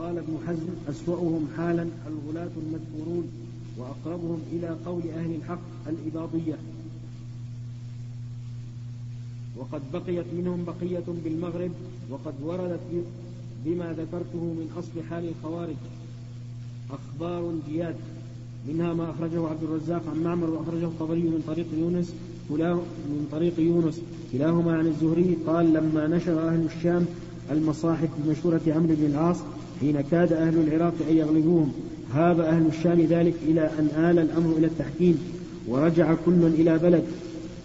وقال 0.00 0.18
ابن 0.18 0.38
حزم 0.46 0.68
أسوأهم 0.88 1.48
حالا 1.56 1.86
الغلاة 2.06 2.50
المذكورون 2.56 3.28
وأقربهم 3.78 4.40
إلى 4.52 4.76
قول 4.86 5.02
أهل 5.16 5.34
الحق 5.34 5.60
الإباضية 5.86 6.54
وقد 9.56 9.80
بقيت 9.92 10.24
منهم 10.38 10.64
بقية 10.64 11.04
بالمغرب 11.24 11.70
وقد 12.10 12.34
وردت 12.42 12.80
بما 13.64 13.92
ذكرته 13.92 14.38
من 14.38 14.70
أصل 14.78 15.08
حال 15.10 15.28
الخوارج. 15.28 15.76
أخبار 16.90 17.52
جياد 17.68 17.96
منها 18.68 18.94
ما 18.94 19.10
أخرجه 19.10 19.48
عبد 19.48 19.62
الرزاق 19.62 20.02
عن 20.14 20.22
معمر 20.22 20.50
وأخرجه 20.50 20.84
الطبري 20.84 21.22
من 21.22 21.42
طريق 21.46 21.66
يونس 21.78 22.14
من 22.50 23.28
طريق 23.32 23.60
يونس. 23.60 24.00
كلاهما 24.32 24.78
عن 24.78 24.86
الزهري 24.86 25.36
قال 25.46 25.72
لما 25.72 26.06
نشر 26.06 26.48
أهل 26.48 26.66
الشام 26.76 27.06
المصاحف 27.50 28.08
بمشورة 28.18 28.60
عمرو 28.66 28.94
بن 28.94 29.06
العاص 29.06 29.36
حين 29.80 30.00
كاد 30.10 30.32
أهل 30.32 30.54
العراق 30.68 30.94
أن 31.10 31.16
يغلبوهم 31.16 31.72
هاب 32.14 32.40
أهل 32.40 32.66
الشام 32.66 33.00
ذلك 33.00 33.34
إلى 33.48 33.70
أن 33.78 34.04
آل 34.04 34.18
الأمر 34.18 34.56
إلى 34.56 34.66
التحكيم 34.66 35.18
ورجع 35.68 36.14
كل 36.26 36.46
إلى 36.46 36.78
بلد. 36.78 37.04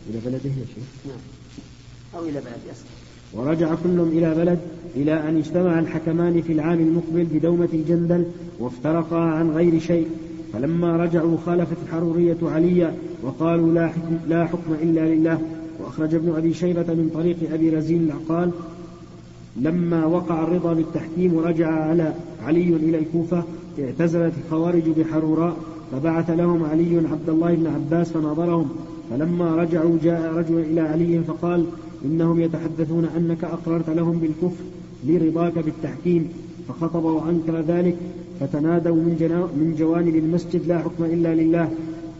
إلى 0.09 0.19
بلده 0.25 0.49
يا 0.49 0.65
شيخ؟ 0.75 1.07
نعم. 1.07 1.17
أو 2.15 2.23
إلى 2.23 2.41
بلد 2.41 2.75
ورجع 3.33 3.75
كل 3.83 3.99
إلى 3.99 4.35
بلد 4.35 4.59
إلى 4.95 5.29
أن 5.29 5.37
اجتمع 5.37 5.79
الحكمان 5.79 6.41
في 6.41 6.53
العام 6.53 6.79
المقبل 6.79 7.23
بدومة 7.23 7.69
الجندل 7.73 8.25
وافترقا 8.59 9.17
عن 9.17 9.49
غير 9.49 9.79
شيء. 9.79 10.07
فلما 10.53 10.97
رجعوا 10.97 11.37
خالفت 11.45 11.77
الحرورية 11.85 12.37
عليا 12.41 12.95
وقالوا 13.23 13.73
لا 13.73 13.87
حكم, 13.87 14.17
لا 14.27 14.45
حكم 14.45 14.73
إلا 14.83 15.15
لله. 15.15 15.41
وأخرج 15.79 16.15
ابن 16.15 16.35
أبي 16.35 16.53
شيبة 16.53 16.93
من 16.93 17.11
طريق 17.13 17.53
أبي 17.53 17.69
رزين 17.69 18.03
العقال 18.03 18.51
لما 19.61 20.05
وقع 20.05 20.43
الرضا 20.43 20.73
بالتحكيم 20.73 21.33
ورجع 21.33 21.67
على 21.67 22.13
علي 22.45 22.69
إلى 22.69 22.97
الكوفة 22.97 23.43
اعتزلت 23.79 24.33
الخوارج 24.45 24.89
بحروراء 24.89 25.55
فبعث 25.91 26.29
لهم 26.29 26.63
علي 26.63 26.97
عبد 26.97 27.29
الله 27.29 27.55
بن 27.55 27.67
عباس 27.67 28.11
فناظرهم. 28.11 28.69
فلما 29.09 29.55
رجعوا 29.55 29.97
جاء 30.03 30.33
رجل 30.33 30.59
إلى 30.59 30.81
علي 30.81 31.19
فقال 31.19 31.65
إنهم 32.05 32.39
يتحدثون 32.39 33.05
أنك 33.17 33.43
أقررت 33.43 33.89
لهم 33.89 34.19
بالكفر 34.19 34.63
لرضاك 35.07 35.59
بالتحكيم 35.59 36.29
فخطب 36.67 37.03
وأنكر 37.03 37.61
ذلك 37.61 37.95
فتنادوا 38.39 38.95
من, 38.95 39.47
من 39.55 39.75
جوانب 39.79 40.15
المسجد 40.15 40.67
لا 40.67 40.79
حكم 40.79 41.03
إلا 41.03 41.35
لله. 41.35 41.69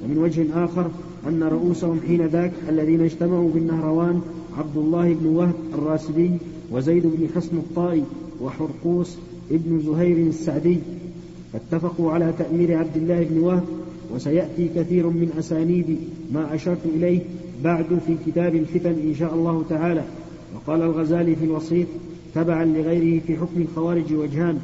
ومن 0.04 0.18
وجه 0.18 0.66
آخر 0.66 0.88
أن 1.28 1.44
رؤوسهم 1.44 2.00
حين 2.08 2.26
ذاك 2.26 2.52
الذين 2.70 3.02
اجتمعوا 3.02 3.50
بالنهروان 3.54 4.22
عبد 4.58 4.78
الله 4.78 5.14
بن 5.14 5.28
وهب 5.28 5.54
الراسبي 5.74 6.32
وزيد 6.72 7.04
بن 7.06 7.28
حصن 7.36 7.58
الطائي 7.58 8.04
وحرقوس 8.42 9.18
ابن 9.52 9.82
زهير 9.86 10.18
السعدي 10.18 10.78
فاتفقوا 11.54 12.12
على 12.12 12.34
تأمير 12.38 12.78
عبد 12.78 12.98
الله 12.98 13.24
بن 13.24 13.40
وهب 13.40 13.64
وسيأتي 14.14 14.70
كثير 14.76 15.08
من 15.08 15.32
أسانيد 15.40 15.98
ما 16.34 16.56
أشرت 16.56 16.86
إليه 16.96 17.20
بعد 17.64 17.86
في 18.08 18.16
كتاب 18.28 18.56
الفتن 18.56 18.90
إن 18.90 19.16
شاء 19.20 19.34
الله 19.34 19.64
تعالى. 19.70 20.04
وقال 20.56 20.82
الغزالي 20.82 21.36
في 21.36 21.46
الوسيط 21.46 21.88
تبعا 22.36 22.66
لغيره 22.66 23.22
في 23.28 23.38
حكم 23.38 23.62
الخوارج 23.62 24.14
وجهان. 24.14 24.60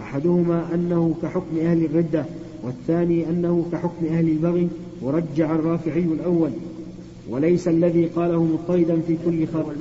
أحدهما 0.00 0.74
أنه 0.74 1.14
كحكم 1.22 1.58
أهل 1.60 1.84
الردة 1.84 2.24
والثاني 2.62 3.30
أنه 3.30 3.66
كحكم 3.72 4.06
أهل 4.06 4.28
البغي 4.28 4.68
ورجع 5.02 5.54
الرافعي 5.54 6.00
الأول. 6.00 6.50
وليس 7.30 7.68
الذي 7.68 8.06
قاله 8.06 8.44
مضطردا 8.44 9.00
في 9.06 9.16
كل 9.24 9.46
خبر. 9.46 9.72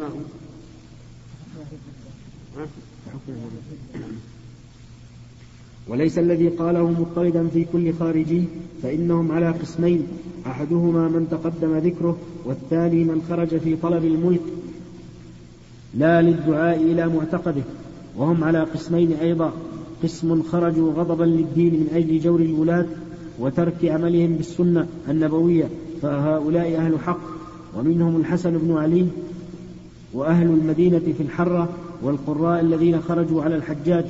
وليس 5.88 6.20
الذي 6.20 6.48
قاله 6.48 6.90
مضطردا 6.90 7.48
في 7.48 7.66
كل 7.74 7.94
خارجي 7.94 8.44
فإنهم 8.84 9.32
على 9.32 9.50
قسمين 9.50 10.08
أحدهما 10.48 11.08
من 11.08 11.28
تقدم 11.32 11.78
ذكره 11.78 12.18
والثاني 12.46 13.04
من 13.04 13.22
خرج 13.30 13.58
في 13.58 13.76
طلب 13.76 14.06
الملك. 14.06 14.42
لا 15.98 16.22
للدعاء 16.22 16.82
إلى 16.82 17.08
معتقده 17.08 17.64
وهم 18.18 18.44
على 18.44 18.60
قسمين 18.64 19.14
أيضا. 19.14 19.54
قسم 20.04 20.44
خرجوا 20.44 20.94
غضبا 20.94 21.24
للدين 21.24 21.74
من 21.74 21.90
أجل 21.94 22.20
جور 22.20 22.40
الولاة 22.40 22.86
وترك 23.40 23.86
عملهم 23.86 24.36
بالسنة 24.36 24.88
النبوية 25.10 25.70
فهؤلاء 26.02 26.76
أهل 26.76 27.00
حق. 27.00 27.22
ومنهم 27.76 28.16
الحسن 28.16 28.58
بن 28.58 28.78
علي 28.78 29.08
وأهل 30.14 30.48
المدينة 30.48 31.00
في 31.18 31.24
الحرة 31.24 31.70
والقراء 32.04 32.62
الذين 32.62 33.02
خرجوا 33.02 33.44
على 33.44 33.56
الحجاج 33.56 34.06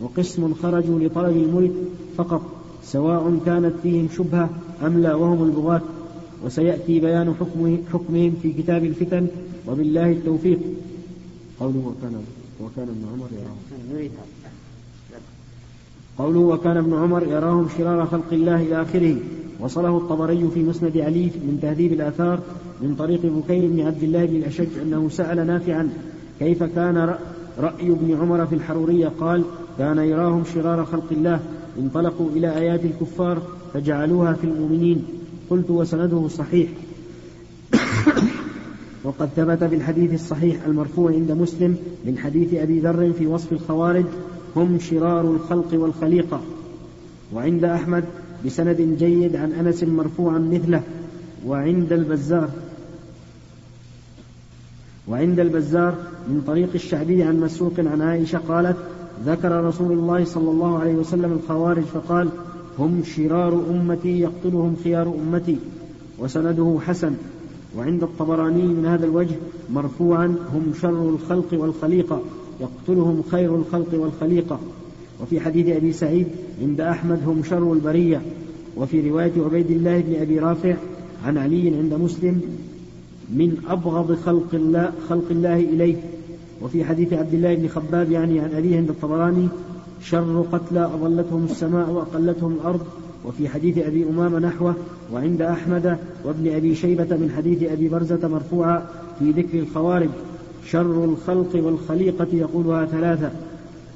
وقسم 0.00 0.54
خرجوا 0.54 1.00
لطلب 1.00 1.36
الملك 1.36 1.72
فقط 2.16 2.42
سواء 2.84 3.38
كانت 3.46 3.72
فيهم 3.82 4.08
شبهة 4.16 4.50
أم 4.82 5.00
لا 5.00 5.14
وهم 5.14 5.44
البغاة. 5.44 5.80
وسيأتي 6.44 7.00
بيان 7.00 7.34
حكمهم 7.92 8.34
في 8.42 8.52
كتاب 8.52 8.84
الفتن 8.84 9.26
وبالله 9.68 10.12
التوفيق. 10.12 10.58
قوله 11.60 11.78
وكان 11.78 12.22
وكان 12.60 12.88
ابن 12.88 13.04
عمر 13.12 13.28
يراهم. 13.32 14.10
قوله 16.18 16.40
وكان 16.40 16.76
ابن 16.76 16.94
عمر 16.94 17.22
يراهم 17.22 17.68
شرار 17.78 18.06
خلق 18.06 18.32
الله 18.32 18.62
إلى 18.62 18.82
آخره. 18.82 19.16
وصله 19.60 19.96
الطبري 19.96 20.48
في 20.54 20.62
مسند 20.62 20.98
علي 20.98 21.24
من 21.24 21.58
تهذيب 21.62 21.92
الآثار 21.92 22.40
من 22.80 22.94
طريق 22.98 23.20
بكير 23.26 23.66
بن 23.66 23.80
عبد 23.80 24.02
الله 24.02 24.24
بن 24.24 24.36
الأشج 24.36 24.78
أنه 24.82 25.08
سأل 25.08 25.46
نافعا 25.46 25.90
كيف 26.38 26.62
كان 26.62 27.16
رأي 27.58 27.90
ابن 27.90 28.16
عمر 28.20 28.46
في 28.46 28.54
الحرورية؟ 28.54 29.08
قال 29.20 29.44
كان 29.78 29.98
يراهم 29.98 30.44
شرار 30.54 30.84
خلق 30.84 31.06
الله. 31.10 31.40
انطلقوا 31.78 32.30
إلى 32.30 32.58
آيات 32.58 32.80
الكفار 32.84 33.42
فجعلوها 33.74 34.32
في 34.32 34.44
المؤمنين. 34.44 35.04
قلت 35.50 35.70
وسنده 35.70 36.28
صحيح. 36.28 36.68
وقد 39.04 39.28
ثبت 39.36 39.64
بالحديث 39.64 40.14
الصحيح 40.14 40.64
المرفوع 40.66 41.12
عند 41.12 41.32
مسلم 41.32 41.76
من 42.04 42.18
حديث 42.18 42.54
أبي 42.54 42.80
ذر 42.80 43.12
في 43.12 43.26
وصف 43.26 43.52
الخوارج 43.52 44.04
هم 44.56 44.78
شرار 44.78 45.20
الخلق 45.20 45.68
والخليقة. 45.72 46.40
وعند 47.34 47.64
أحمد 47.64 48.04
بسند 48.46 48.96
جيد 48.98 49.36
عن 49.36 49.52
أنس 49.52 49.84
مرفوعا 49.84 50.38
مثله. 50.38 50.82
وعند 51.46 51.92
البزار 51.92 52.48
وعند 55.10 55.40
البزار 55.40 55.94
من 56.28 56.42
طريق 56.46 56.68
الشعبي 56.74 57.22
عن 57.22 57.40
مسروق 57.40 57.72
عن 57.78 58.02
عائشة 58.02 58.38
قالت 58.38 58.76
ذكر 59.26 59.64
رسول 59.64 59.92
الله 59.92 60.24
صلى 60.24 60.50
الله 60.50 60.78
عليه 60.78 60.94
وسلم 60.94 61.32
الخوارج 61.32 61.82
فقال 61.82 62.28
هم 62.78 63.02
شرار 63.04 63.52
أمتي 63.70 64.20
يقتلهم 64.20 64.76
خيار 64.84 65.14
أمتي 65.14 65.56
وسنده 66.18 66.78
حسن. 66.86 67.14
وعند 67.78 68.02
الطبراني 68.02 68.62
من 68.62 68.86
هذا 68.86 69.06
الوجه 69.06 69.34
مرفوعا 69.70 70.26
هم 70.26 70.72
شر 70.80 71.08
الخلق 71.08 71.46
والخليقة 71.52 72.20
يقتلهم 72.60 73.22
خير 73.30 73.54
الخلق 73.54 73.88
والخليقة. 73.92 74.60
وفي 75.22 75.40
حديث 75.40 75.68
أبي 75.68 75.92
سعيد 75.92 76.26
عند 76.62 76.80
أحمد 76.80 77.20
هم 77.26 77.42
شر 77.42 77.72
البرية. 77.72 78.22
وفي 78.76 79.10
رواية 79.10 79.32
عبيد 79.36 79.70
الله 79.70 80.00
بن 80.00 80.14
أبي 80.14 80.38
رافع 80.38 80.76
عن 81.24 81.38
علي 81.38 81.68
عند 81.68 81.94
مسلم 81.94 82.40
من 83.30 83.56
أبغض 83.68 84.14
خلق 84.26 84.54
الله, 84.54 84.92
خلق 85.08 85.24
الله 85.30 85.56
إليه. 85.56 85.96
وفي 86.62 86.84
حديث 86.84 87.12
عبد 87.12 87.34
الله 87.34 87.54
بن 87.54 87.68
خباب 87.68 88.12
يعني 88.12 88.40
عن 88.40 88.50
أبيه 88.54 88.76
عند 88.76 88.88
الطبراني 88.88 89.48
شر 90.02 90.46
قتلى 90.52 90.84
أظلتهم 90.84 91.44
السماء 91.44 91.90
وأقلتهم 91.90 92.52
الأرض. 92.52 92.80
وفي 93.24 93.48
حديث 93.48 93.78
أبي 93.78 94.04
أمامة 94.04 94.38
نحوه 94.38 94.74
وعند 95.12 95.42
أحمد 95.42 95.98
وابن 96.24 96.54
أبي 96.54 96.74
شيبة 96.74 97.16
من 97.16 97.32
حديث 97.36 97.62
أبي 97.62 97.88
برزة 97.88 98.28
مرفوعا 98.28 98.86
في 99.18 99.30
ذكر 99.30 99.58
الخوارج 99.58 100.08
شر 100.66 101.04
الخلق 101.04 101.50
والخليقة 101.54 102.26
يقولها 102.32 102.86
ثلاثة. 102.86 103.30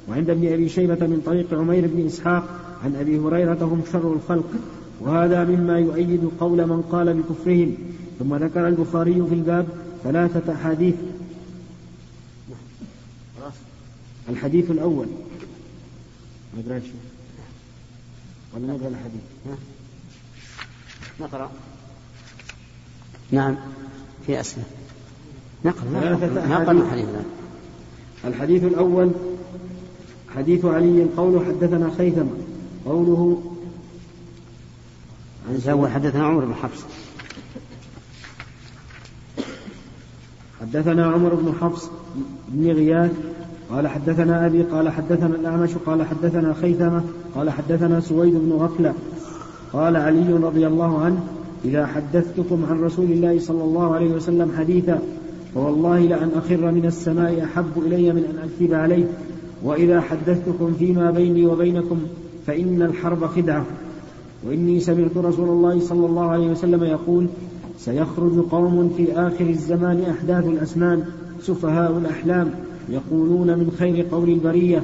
وعند 0.08 0.30
ابن 0.30 0.52
أبي 0.52 0.68
شيبة 0.68 1.06
من 1.06 1.22
طريق 1.26 1.54
عمير 1.54 1.90
بن 1.94 2.06
إسحاق 2.06 2.44
عن 2.84 2.94
أبي 2.94 3.18
هريرة 3.18 3.58
هم 3.64 3.80
شر 3.92 4.12
الخلق. 4.12 4.50
وهذا 5.00 5.44
مما 5.44 5.78
يؤيد 5.78 6.20
قول 6.40 6.66
من 6.66 6.82
قال 6.92 7.14
بكفرهم. 7.14 7.74
ثم 8.18 8.34
ذكر 8.34 8.68
البخاري 8.68 9.14
في 9.28 9.34
الباب 9.34 9.68
ثلاثة 10.04 10.52
أحاديث. 10.52 10.94
الحديث 14.28 14.70
الأول. 14.70 15.06
نقرأ 16.56 16.80
ولا 18.54 18.66
نقرأ 18.66 18.88
الحديث؟ 18.88 19.20
نقرأ. 21.20 21.50
نعم. 23.30 23.56
في 24.26 24.40
أسئلة. 24.40 24.64
نقرأ 25.64 25.84
نقرأ 25.84 26.72
الحديث 26.72 27.08
الحديث 28.24 28.64
الأول. 28.64 29.10
حديث 30.36 30.64
علي 30.64 31.06
قوله 31.16 31.44
حدثنا 31.44 31.90
خيثم 31.98 32.26
قوله 32.86 33.42
الأول 35.50 35.90
حدثنا 35.90 36.26
عمر 36.26 36.44
بن 36.44 36.54
حفص. 36.54 36.84
حدثنا 40.72 41.06
عمر 41.06 41.34
بن 41.34 41.52
حفص 41.60 41.90
بن 42.48 42.70
غياث 42.72 43.10
قال 43.70 43.88
حدثنا 43.88 44.46
أبي 44.46 44.62
قال 44.62 44.88
حدثنا 44.88 45.26
الأعمش 45.26 45.70
قال 45.86 46.02
حدثنا 46.02 46.54
خيثمة 46.54 47.02
قال 47.34 47.50
حدثنا 47.50 48.00
سويد 48.00 48.34
بن 48.34 48.52
غفلة. 48.52 48.94
قال 49.72 49.96
علي 49.96 50.32
رضي 50.32 50.66
الله 50.66 50.98
عنه 50.98 51.20
إذا 51.64 51.86
حدثتكم 51.86 52.64
عن 52.70 52.80
رسول 52.80 53.04
الله 53.04 53.38
صلى 53.38 53.64
الله 53.64 53.94
عليه 53.94 54.14
وسلم 54.14 54.52
حديثا 54.58 54.98
فوالله 55.54 55.98
لأن 55.98 56.30
أخر 56.36 56.70
من 56.70 56.86
السماء 56.86 57.44
أحب 57.44 57.72
إلي 57.86 58.12
من 58.12 58.24
أن 58.24 58.48
أكذب 58.48 58.74
عليه. 58.74 59.04
وإذا 59.64 60.00
حدثتكم 60.00 60.72
فيما 60.78 61.10
بيني 61.10 61.46
وبينكم 61.46 62.00
فإن 62.46 62.82
الحرب 62.82 63.26
خدعة. 63.26 63.64
وإني 64.46 64.80
سمعت 64.80 65.16
رسول 65.16 65.48
الله 65.48 65.80
صلى 65.80 66.06
الله 66.06 66.30
عليه 66.30 66.50
وسلم 66.50 66.84
يقول 66.84 67.26
سيخرج 67.84 68.38
قوم 68.50 68.94
في 68.96 69.12
آخر 69.12 69.46
الزمان 69.50 70.02
أحداث 70.10 70.46
الأسنان 70.46 71.04
سفهاء 71.40 71.98
الأحلام 71.98 72.50
يقولون 72.88 73.58
من 73.58 73.72
خير 73.78 74.06
قول 74.10 74.28
البرية. 74.30 74.82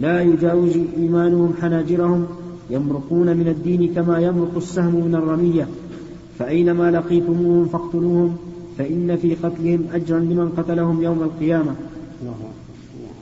لا 0.00 0.22
يجاوز 0.22 0.76
إيمانهم 0.96 1.54
حناجرهم 1.60 2.26
يمرقون 2.70 3.36
من 3.36 3.48
الدين 3.48 3.94
كما 3.94 4.18
يمرق 4.18 4.56
السهم 4.56 4.94
من 4.94 5.14
الرمية. 5.14 5.68
فأينما 6.38 6.90
لقيتموهم 6.90 7.66
فاقتلوهم 7.66 8.36
فإن 8.78 9.16
في 9.16 9.34
قتلهم 9.34 9.84
أجرا 9.92 10.20
لمن 10.20 10.48
قتلهم 10.56 11.02
يوم 11.02 11.22
القيامة. 11.22 11.74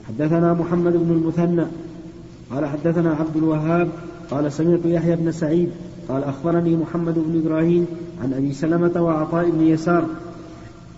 حدثنا 0.09 0.55
محمد 0.55 0.93
بن 0.93 1.11
المثنى 1.13 1.65
قال 2.51 2.67
حدثنا 2.67 3.11
عبد 3.11 3.37
الوهاب 3.37 3.89
قال 4.31 4.53
سمعت 4.53 4.81
يحيى 4.85 5.17
بن 5.17 5.33
سعيد 5.33 5.71
قال 6.09 6.25
أخبرني 6.25 6.77
محمد 6.77 7.15
بن 7.15 7.43
إبراهيم 7.45 7.87
عن 8.23 8.33
أبي 8.33 8.53
سلمة 8.53 9.03
وعطاء 9.03 9.51
بن 9.51 9.67
يسار 9.67 10.05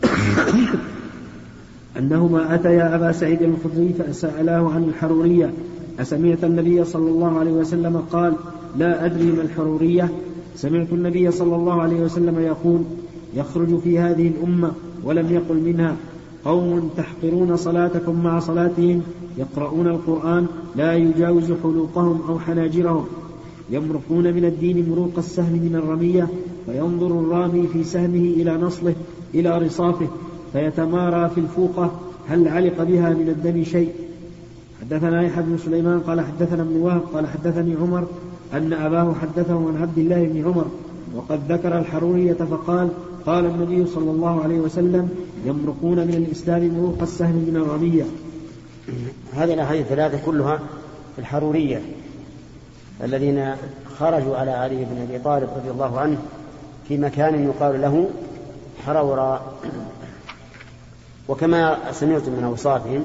أنهما 1.98 2.54
أتيا 2.54 2.94
أبا 2.94 3.12
سعيد 3.12 3.42
الخدري 3.42 3.92
فسألاه 3.92 4.70
عن 4.70 4.84
الحرورية. 4.84 5.52
أسمعت 6.00 6.44
النبي 6.44 6.84
صلى 6.84 7.10
الله 7.10 7.38
عليه 7.38 7.50
وسلم 7.50 7.96
قال 8.12 8.34
لا 8.76 9.04
أدري 9.04 9.24
ما 9.24 9.42
الحرورية. 9.42 10.08
سمعت 10.56 10.92
النبي 10.92 11.30
صلى 11.30 11.56
الله 11.56 11.82
عليه 11.82 12.00
وسلم 12.00 12.38
يقول 12.38 12.80
يخرج 13.34 13.78
في 13.78 13.98
هذه 13.98 14.28
الأمة 14.28 14.72
ولم 15.04 15.32
يقل 15.32 15.56
منها. 15.56 15.96
قوم 16.44 16.90
تحقرون 16.96 17.56
صلاتكم 17.56 18.22
مع 18.24 18.38
صلاتهم 18.38 19.02
يقرؤون 19.38 19.86
القرآن 19.86 20.46
لا 20.76 20.94
يجاوز 20.94 21.52
حلوقهم 21.62 22.20
أو 22.28 22.38
حناجرهم. 22.38 23.06
يمرقون 23.70 24.34
من 24.34 24.44
الدين 24.44 24.90
مروق 24.90 25.12
السهم 25.18 25.52
من 25.52 25.76
الرمية 25.76 26.28
فينظر 26.66 27.06
الرامي 27.06 27.66
في 27.66 27.84
سهمه 27.84 28.32
إلى 28.36 28.56
نصله 28.56 28.94
إلى 29.34 29.58
رصافه 29.58 30.08
فيتمارى 30.52 31.30
في 31.30 31.40
الفوقة 31.40 32.00
هل 32.28 32.48
علق 32.48 32.82
بها 32.82 33.10
من 33.10 33.28
الدم 33.28 33.64
شيء؟ 33.64 33.92
حدثنا 34.80 35.22
يحيى 35.22 35.42
بن 35.42 35.58
سليمان 35.58 36.00
قال 36.00 36.20
حدثنا 36.20 36.62
ابن 36.62 36.76
وهب 36.76 37.02
قال 37.14 37.26
حدثني 37.26 37.74
عمر 37.74 38.06
أن 38.52 38.72
أباه 38.72 39.14
حدثه 39.14 39.68
عن 39.68 39.76
عبد 39.82 39.98
الله 39.98 40.24
بن 40.24 40.44
عمر 40.44 40.66
وقد 41.14 41.52
ذكر 41.52 41.78
الحرورية 41.78 42.34
فقال 42.34 42.88
قال 43.26 43.46
النبي 43.46 43.86
صلى 43.86 44.10
الله 44.10 44.42
عليه 44.42 44.60
وسلم 44.60 45.08
يمرقون 45.46 45.96
من 45.96 46.14
الإسلام 46.14 46.68
مروق 46.78 47.02
السهم 47.02 47.34
من 47.34 47.56
الرمية. 47.56 48.04
هذه 49.32 49.54
الأحاديث 49.54 49.82
الثلاثة 49.82 50.26
كلها 50.26 50.60
الحرورية. 51.18 51.82
الذين 53.04 53.56
خرجوا 53.98 54.36
على 54.36 54.50
علي 54.50 54.84
بن 54.84 55.02
أبي 55.02 55.18
طالب 55.18 55.48
رضي 55.56 55.70
الله 55.70 56.00
عنه 56.00 56.18
في 56.88 56.98
مكان 56.98 57.44
يقال 57.48 57.82
له 57.82 58.10
حرورا. 58.86 59.52
وكما 61.28 61.92
سمعتم 61.92 62.32
من 62.32 62.44
أوصافهم 62.44 63.04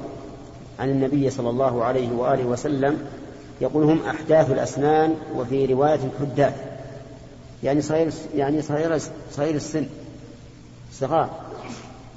عن 0.79 0.89
النبي 0.89 1.29
صلى 1.29 1.49
الله 1.49 1.83
عليه 1.83 2.11
وآله 2.11 2.45
وسلم 2.45 3.07
يقول 3.61 3.83
هم 3.83 3.99
أحداث 4.09 4.51
الأسنان 4.51 5.15
وفي 5.35 5.65
رواية 5.65 5.99
الحداث. 6.03 6.53
يعني 7.63 7.81
صغير 7.81 8.11
يعني 8.35 8.61
صغير 8.61 8.99
صغير 9.31 9.55
السن 9.55 9.85
صغار 10.93 11.29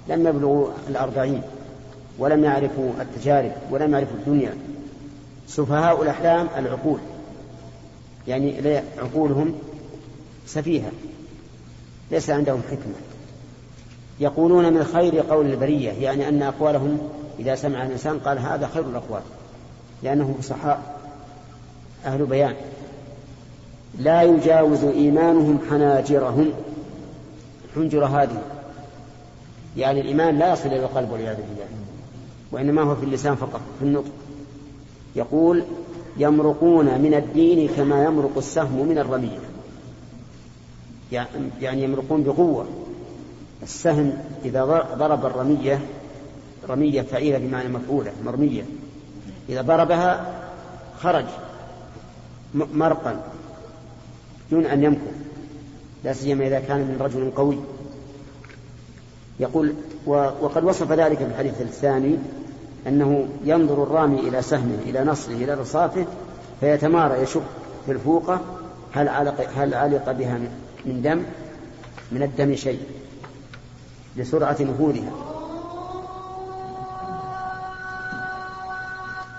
لم 0.08 0.26
يبلغوا 0.26 0.68
الأربعين 0.88 1.42
ولم 2.18 2.44
يعرفوا 2.44 2.90
التجارب 3.00 3.52
ولم 3.70 3.94
يعرفوا 3.94 4.16
الدنيا. 4.16 4.54
سفهاء 5.48 6.02
الأحلام 6.02 6.48
العقول. 6.58 6.98
يعني 8.28 8.80
عقولهم 8.98 9.54
سفيهة 10.46 10.90
ليس 12.10 12.30
عندهم 12.30 12.62
حكمة. 12.70 12.94
يقولون 14.20 14.72
من 14.72 14.84
خير 14.84 15.20
قول 15.20 15.46
البرية 15.46 15.90
يعني 15.90 16.28
أن 16.28 16.42
أقوالهم 16.42 16.98
إذا 17.38 17.54
سمع 17.54 17.86
الإنسان 17.86 18.18
قال 18.18 18.38
هذا 18.38 18.70
خير 18.74 18.82
الأقوال 18.82 19.22
لأنهم 20.02 20.34
فصحاء 20.34 21.00
أهل 22.04 22.26
بيان. 22.26 22.54
لا 23.98 24.22
يجاوز 24.22 24.84
إيمانهم 24.84 25.58
حناجرهم. 25.70 26.52
حنجر 27.74 28.04
هذه. 28.04 28.42
يعني 29.76 30.00
الإيمان 30.00 30.38
لا 30.38 30.52
يصل 30.52 30.66
إلى 30.66 30.84
القلب 30.84 31.10
والعياذ 31.10 31.36
بالله 31.36 31.66
وإنما 32.52 32.82
هو 32.82 32.96
في 32.96 33.04
اللسان 33.04 33.34
فقط 33.34 33.60
في 33.78 33.84
النطق. 33.84 34.12
يقول 35.16 35.64
يمرقون 36.16 36.84
من 36.84 37.14
الدين 37.14 37.68
كما 37.68 38.04
يمرق 38.04 38.32
السهم 38.36 38.88
من 38.88 38.98
الرمية 38.98 39.38
يعني 41.60 41.82
يمرقون 41.82 42.22
بقوة. 42.22 42.66
السهم 43.62 44.12
إذا 44.44 44.64
ضرب 44.98 45.26
الرمية 45.26 45.80
رمية 46.68 47.02
فعيلة 47.02 47.38
بمعنى 47.38 47.68
مفعولة 47.68 48.12
مرمية. 48.24 48.62
إذا 49.48 49.62
ضربها 49.62 50.40
خرج 50.98 51.24
مرقا 52.54 53.22
دون 54.50 54.66
أن 54.66 54.84
يمكث 54.84 55.14
لا 56.04 56.12
سيما 56.12 56.46
إذا 56.46 56.60
كان 56.60 56.78
من 56.78 56.96
رجل 57.00 57.30
قوي. 57.30 57.58
يقول 59.40 59.74
وقد 60.06 60.64
وصف 60.64 60.92
ذلك 60.92 61.18
في 61.18 61.24
الحديث 61.24 61.60
الثاني 61.60 62.18
أنه 62.88 63.28
ينظر 63.44 63.82
الرامي 63.82 64.18
إلى 64.20 64.42
سهمه 64.42 64.78
إلى 64.86 65.04
نصره 65.04 65.34
إلى 65.34 65.54
رصافه 65.54 66.06
فيتمارى 66.60 67.22
يشق 67.22 67.42
في 67.86 67.92
الفوقة 67.92 68.40
هل 68.92 69.08
علق, 69.08 69.48
هل 69.56 69.74
علق 69.74 70.12
بها 70.12 70.38
من 70.86 71.02
دم 71.02 71.22
من 72.12 72.22
الدم 72.22 72.54
شيء 72.54 72.80
لسرعة 74.16 74.56
نفوذها. 74.60 75.12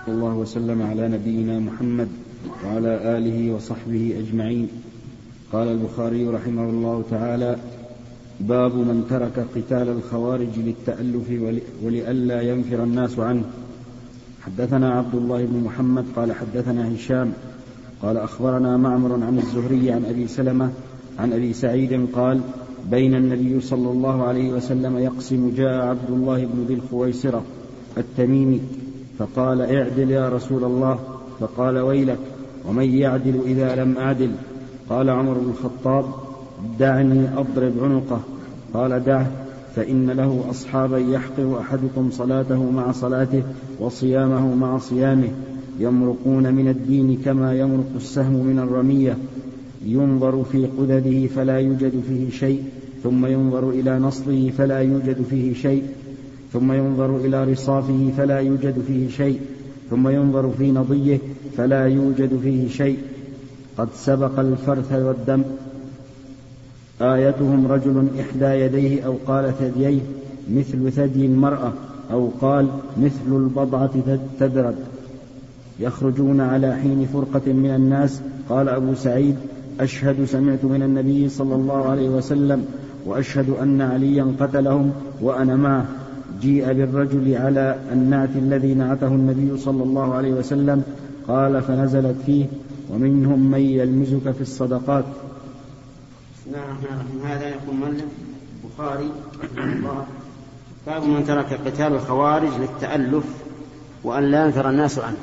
الله 0.08 0.34
وسلم 0.34 0.88
على 0.90 1.08
نبينا 1.08 1.60
محمد 1.60 2.10
وعلى 2.66 3.18
آله 3.18 3.54
وصحبه 3.54 4.16
أجمعين. 4.20 4.70
قال 5.54 5.68
البخاري 5.68 6.28
رحمه 6.28 6.64
الله 6.64 7.04
تعالى 7.12 7.58
باب 8.40 8.76
من 8.76 9.06
ترك 9.10 9.46
قتال 9.56 9.90
الخوارج 9.90 10.50
للتألف 10.58 11.56
ولئلا 11.84 12.42
ينفر 12.42 12.84
الناس 12.84 13.20
عنه. 13.20 13.44
حدثنا 14.42 14.92
عبد 14.92 15.16
الله 15.16 15.46
بن 15.46 15.64
محمد 15.64 16.06
قال 16.16 16.34
حدثنا 16.34 16.96
هشام 16.96 17.34
قال 18.02 18.18
أخبرنا 18.18 18.78
معمر 18.78 19.14
عن 19.14 19.38
الزهري 19.38 19.92
عن 19.92 20.06
أبي 20.06 20.28
سلمة 20.28 20.70
عن 21.20 21.34
أبي 21.34 21.54
سعيد 21.54 22.08
قال 22.14 22.42
بين 22.92 23.16
النبي 23.16 23.62
صلى 23.62 23.92
الله 23.92 24.24
عليه 24.24 24.54
وسلم 24.54 24.98
يقسم 24.98 25.54
جاء 25.58 25.86
عبد 25.86 26.10
الله 26.10 26.46
بن 26.46 26.66
ذي 26.68 26.74
الخويسرة 26.74 27.44
التميمي 27.98 28.62
فقال 29.20 29.62
اعدل 29.62 30.12
يا 30.12 30.30
رسول 30.30 30.64
الله. 30.64 31.00
فقال 31.40 31.78
ويلك. 31.78 32.20
ومن 32.68 32.84
يعدل 32.84 33.42
إذا 33.46 33.76
لم 33.76 33.98
أعدل؟ 33.98 34.32
قال 34.90 35.10
عمر 35.10 35.34
بن 35.34 35.50
الخطاب 35.50 36.06
دعني 36.80 37.28
أضرب 37.38 37.74
عنقه. 37.82 38.20
قال 38.74 39.04
دعه 39.04 39.32
فإن 39.76 40.10
له 40.10 40.46
أصحابا 40.50 40.98
يحقر 40.98 41.60
أحدكم 41.60 42.10
صلاته 42.12 42.72
مع 42.72 42.92
صلاته 42.92 43.44
وصيامه 43.80 44.56
مع 44.56 44.78
صيامه. 44.78 45.30
يمرقون 45.80 46.54
من 46.54 46.68
الدين 46.68 47.22
كما 47.26 47.54
يمرق 47.54 47.92
السهم 47.96 48.46
من 48.46 48.60
الرمية. 48.60 49.18
ينظر 49.86 50.44
في 50.44 50.66
قدده 50.66 51.28
فلا 51.28 51.60
يوجد 51.60 51.94
فيه 52.08 52.30
شيء 52.30 52.64
ثم 53.04 53.26
ينظر 53.26 53.70
إلى 53.70 54.00
نصره 54.00 54.50
فلا 54.58 54.80
يوجد 54.80 55.22
فيه 55.30 55.54
شيء 55.54 55.84
ثم 56.54 56.72
ينظر 56.72 57.18
إلى 57.18 57.44
رصافه 57.44 58.12
فلا 58.18 58.40
يوجد 58.40 58.76
فيه 58.88 59.10
شيء 59.10 59.40
ثم 59.90 60.08
ينظر 60.08 60.52
في 60.58 60.72
نضيه 60.72 61.20
فلا 61.58 61.86
يوجد 61.86 62.40
فيه 62.44 62.70
شيء. 62.70 62.98
قد 63.78 63.88
سبق 63.96 64.40
الفرث 64.40 64.92
والدم. 64.92 65.44
آيتهم 67.02 67.68
رجل 67.68 68.08
إحدى 68.20 68.46
يديه 68.46 69.06
أو 69.06 69.14
قال 69.28 69.54
ثدييه 69.60 70.00
مثل 70.52 70.92
ثدي 70.92 71.26
المرأة 71.26 71.74
أو 72.12 72.30
قال 72.42 72.68
مثل 72.98 73.28
البضعة 73.28 74.18
تدرد 74.40 74.76
يخرجون 75.80 76.42
على 76.42 76.76
حين 76.76 77.08
فرقة 77.14 77.54
من 77.54 77.76
الناس. 77.76 78.22
قال 78.50 78.70
أبو 78.70 78.94
سعيد 78.94 79.36
أشهد 79.80 80.26
سمعت 80.26 80.66
من 80.66 80.84
النبي 80.84 81.30
صلى 81.30 81.56
الله 81.56 81.86
عليه 81.90 82.10
وسلم 82.10 82.66
وأشهد 83.06 83.50
أن 83.50 83.82
عليا 83.82 84.34
قتلهم 84.40 84.92
وأنا 85.22 85.56
معه. 85.56 85.86
جيء 86.42 86.74
بالرجل 86.74 87.36
على 87.36 87.76
النعت 87.92 88.30
الذي 88.36 88.74
نعته 88.74 89.08
النبي 89.08 89.58
صلى 89.58 89.84
الله 89.84 90.14
عليه 90.14 90.34
وسلم. 90.34 90.84
قال 91.28 91.62
فنزلت 91.62 92.16
فيه. 92.26 92.46
ومنهم 92.94 93.52
من 93.52 93.60
يلمزك 93.60 94.32
في 94.32 94.42
الصدقات. 94.42 95.06
بسم 96.46 96.54
الله 96.54 96.66
الرحمن 96.66 97.00
الرحيم 97.00 97.26
هذا 97.26 97.50
يقول 97.50 97.76
مؤلف 97.76 98.06
البخاري 98.64 99.12
رحمه 99.44 99.74
الله. 99.74 100.06
باب 100.88 101.04
من 101.04 101.26
ترك 101.28 101.54
قتال 101.54 101.94
الخوارج 101.94 102.50
للتألف 102.60 103.24
وأن 104.04 104.24
لا 104.32 104.46
ينفر 104.46 104.70
الناس 104.70 105.00
عنه. 105.00 105.18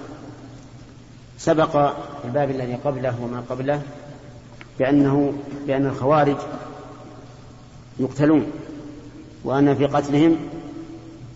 سبق 1.39 1.95
الباب 2.25 2.51
الذي 2.51 2.75
قبله 2.75 3.23
وما 3.23 3.43
قبله 3.51 3.83
بأنه 4.79 5.33
بأن 5.67 5.87
الخوارج 5.87 6.37
يقتلون 8.01 8.47
وأن 9.45 9.75
في 9.75 9.87
قتلهم 9.87 10.37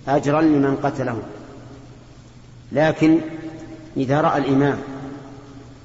أجرا 0.09 0.43
لمن 0.43 0.77
قتلهم. 0.83 1.23
لكن 2.73 3.19
إذا 3.97 4.21
رأى 4.21 4.39
الإمام 4.39 4.79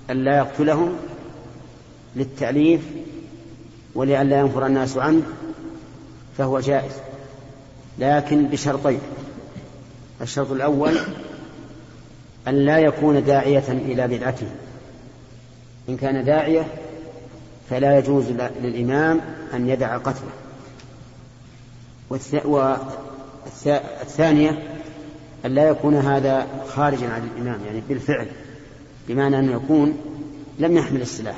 ألا 0.09 0.37
يقتلهم 0.37 0.95
للتأليف 2.15 2.81
ولئلا 3.95 4.39
ينفر 4.39 4.65
الناس 4.65 4.97
عنه 4.97 5.21
فهو 6.37 6.59
جائز. 6.59 6.93
لكن 7.99 8.47
بشرطين. 8.47 8.99
الشرط 10.21 10.51
الأول 10.51 10.97
أن 12.47 12.55
لا 12.55 12.79
يكون 12.79 13.23
داعية 13.23 13.63
إلى 13.69 14.07
بدعته. 14.07 14.47
إن 15.89 15.97
كان 15.97 16.25
داعية 16.25 16.67
فلا 17.69 17.97
يجوز 17.97 18.25
للإمام 18.61 19.21
أن 19.53 19.69
يدع 19.69 19.97
قتله. 19.97 20.31
والثانية 23.65 24.63
أن 25.45 25.55
لا 25.55 25.69
يكون 25.69 25.95
هذا 25.95 26.47
خارجا 26.67 27.09
عن 27.09 27.29
الإمام 27.35 27.59
يعني 27.65 27.81
بالفعل 27.89 28.27
بمعنى 29.07 29.39
أنه 29.39 29.51
يكون 29.51 29.97
لم 30.59 30.77
يحمل 30.77 31.01
السلاح. 31.01 31.37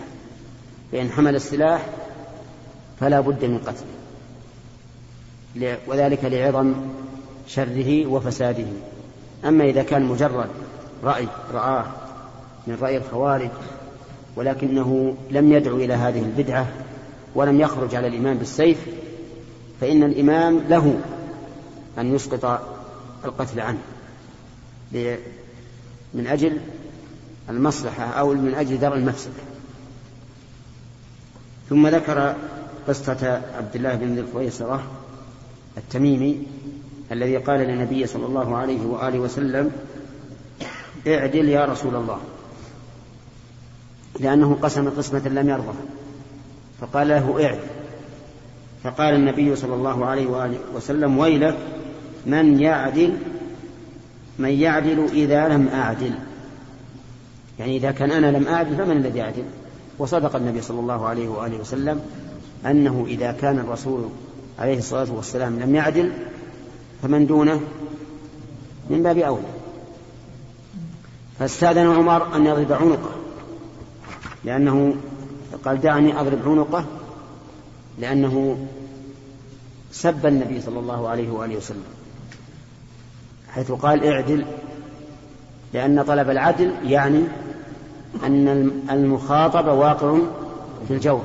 فإن 0.91 1.11
حمل 1.11 1.35
السلاح 1.35 1.85
فلا 2.99 3.19
بد 3.19 3.45
من 3.45 3.57
قتله. 3.57 3.93
وذلك 5.87 6.25
لعظم 6.25 6.73
شره 7.47 8.05
وفساده. 8.05 8.65
أما 9.45 9.63
إذا 9.63 9.83
كان 9.83 10.03
مجرد 10.03 10.49
رأي 11.03 11.27
رآه 11.53 11.85
من 12.67 12.77
رأي 12.81 12.97
الخوارج 12.97 13.49
ولكنه 14.35 15.15
لم 15.31 15.53
يدعو 15.53 15.75
إلى 15.75 15.93
هذه 15.93 16.19
البدعة 16.19 16.67
ولم 17.35 17.61
يخرج 17.61 17.95
على 17.95 18.07
الإمام 18.07 18.37
بالسيف 18.37 18.77
فإن 19.81 20.03
الإمام 20.03 20.59
له 20.69 20.99
أن 21.97 22.15
يسقط 22.15 22.61
القتل 23.25 23.59
عنه. 23.59 23.79
من 26.13 26.27
أجل 26.27 26.57
المصلحة 27.49 28.03
أو 28.03 28.33
من 28.33 28.53
أجل 28.55 28.79
درء 28.79 28.95
المفسدة. 28.95 29.43
ثم 31.69 31.87
ذكر 31.87 32.35
قصة 32.87 33.41
عبد 33.57 33.75
الله 33.75 33.95
بن 33.95 34.13
ذي 34.15 34.21
الخويصرة 34.21 34.83
التميمي 35.77 36.47
الذي 37.11 37.37
قال 37.37 37.59
للنبي 37.59 38.07
صلى 38.07 38.25
الله 38.25 38.57
عليه 38.57 38.85
وآله 38.85 39.19
وسلم 39.19 39.71
اعدل 41.07 41.49
يا 41.49 41.65
رسول 41.65 41.95
الله. 41.95 42.19
لأنه 44.19 44.57
قسم 44.61 44.89
قسمة 44.89 45.27
لم 45.27 45.49
يرضى. 45.49 45.73
فقال 46.81 47.07
له 47.07 47.45
اعدل 47.45 47.59
فقال 48.83 49.15
النبي 49.15 49.55
صلى 49.55 49.75
الله 49.75 50.05
عليه 50.05 50.27
وآله 50.27 50.57
وسلم 50.75 51.17
ويلك 51.17 51.57
من 52.25 52.59
يعدل 52.59 53.17
من 54.39 54.49
يعدل 54.49 55.05
إذا 55.13 55.47
لم 55.47 55.67
أعدل. 55.67 56.13
يعني 57.59 57.77
إذا 57.77 57.91
كان 57.91 58.11
أنا 58.11 58.37
لم 58.37 58.47
أعدل 58.47 58.75
فمن 58.75 58.97
الذي 58.97 59.19
يعدل؟ 59.19 59.43
وصدق 59.99 60.35
النبي 60.35 60.61
صلى 60.61 60.79
الله 60.79 61.05
عليه 61.05 61.27
وآله 61.27 61.57
وسلم. 61.57 62.01
أنه 62.65 63.05
إذا 63.07 63.31
كان 63.31 63.59
الرسول 63.59 64.09
عليه 64.59 64.77
الصلاة 64.77 65.11
والسلام 65.11 65.59
لم 65.59 65.75
يعدل 65.75 66.11
فمن 67.01 67.27
دونه 67.27 67.61
من 68.89 69.03
باب 69.03 69.17
أولى. 69.17 69.43
فاستأذن 71.39 71.87
عمر 71.87 72.35
أن 72.35 72.45
يضرب 72.45 72.71
عنقه 72.73 73.11
لأنه 74.43 74.95
قال 75.65 75.81
دعني 75.81 76.19
أضرب 76.19 76.39
عنقه 76.45 76.85
لأنه 77.99 78.67
سب 79.91 80.25
النبي 80.25 80.61
صلى 80.61 80.79
الله 80.79 81.09
عليه 81.09 81.31
وآله 81.31 81.57
وسلم 81.57 81.83
حيث 83.49 83.71
قال 83.71 84.05
اعدل 84.05 84.45
لأن 85.73 86.03
طلب 86.03 86.29
العدل 86.29 86.71
يعني 86.83 87.23
أن 88.23 88.71
المخاطب 88.91 89.67
واقع 89.67 90.17
في 90.87 90.93
الجور 90.93 91.23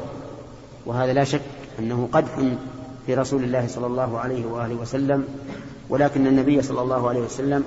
وهذا 0.89 1.13
لا 1.13 1.25
شك 1.25 1.41
أنه 1.79 2.09
قدح 2.13 2.43
في 3.07 3.15
رسول 3.15 3.45
الله 3.45 3.67
صلى 3.67 3.87
الله 3.87 4.19
عليه 4.19 4.47
وآله 4.47 4.75
وسلم 4.75 5.25
ولكن 5.89 6.27
النبي 6.27 6.63
صلى 6.63 6.83
الله 6.83 7.09
عليه 7.09 7.21
وسلم 7.21 7.65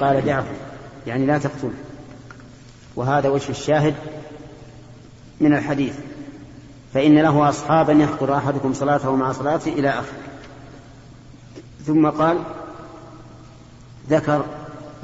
قال 0.00 0.24
دعه 0.24 0.44
يعني 1.06 1.26
لا 1.26 1.38
تقتل. 1.38 1.70
وهذا 2.96 3.28
وجه 3.28 3.50
الشاهد 3.50 3.94
من 5.40 5.54
الحديث 5.54 5.94
فإن 6.94 7.18
له 7.18 7.48
أصحابا 7.48 7.92
يحقر 7.92 8.36
أحدكم 8.36 8.72
صلاته 8.72 9.16
مع 9.16 9.32
صلاته 9.32 9.72
إلى 9.72 9.88
آخره. 9.88 10.18
ثم 11.86 12.10
قال 12.10 12.38
ذكر 14.10 14.44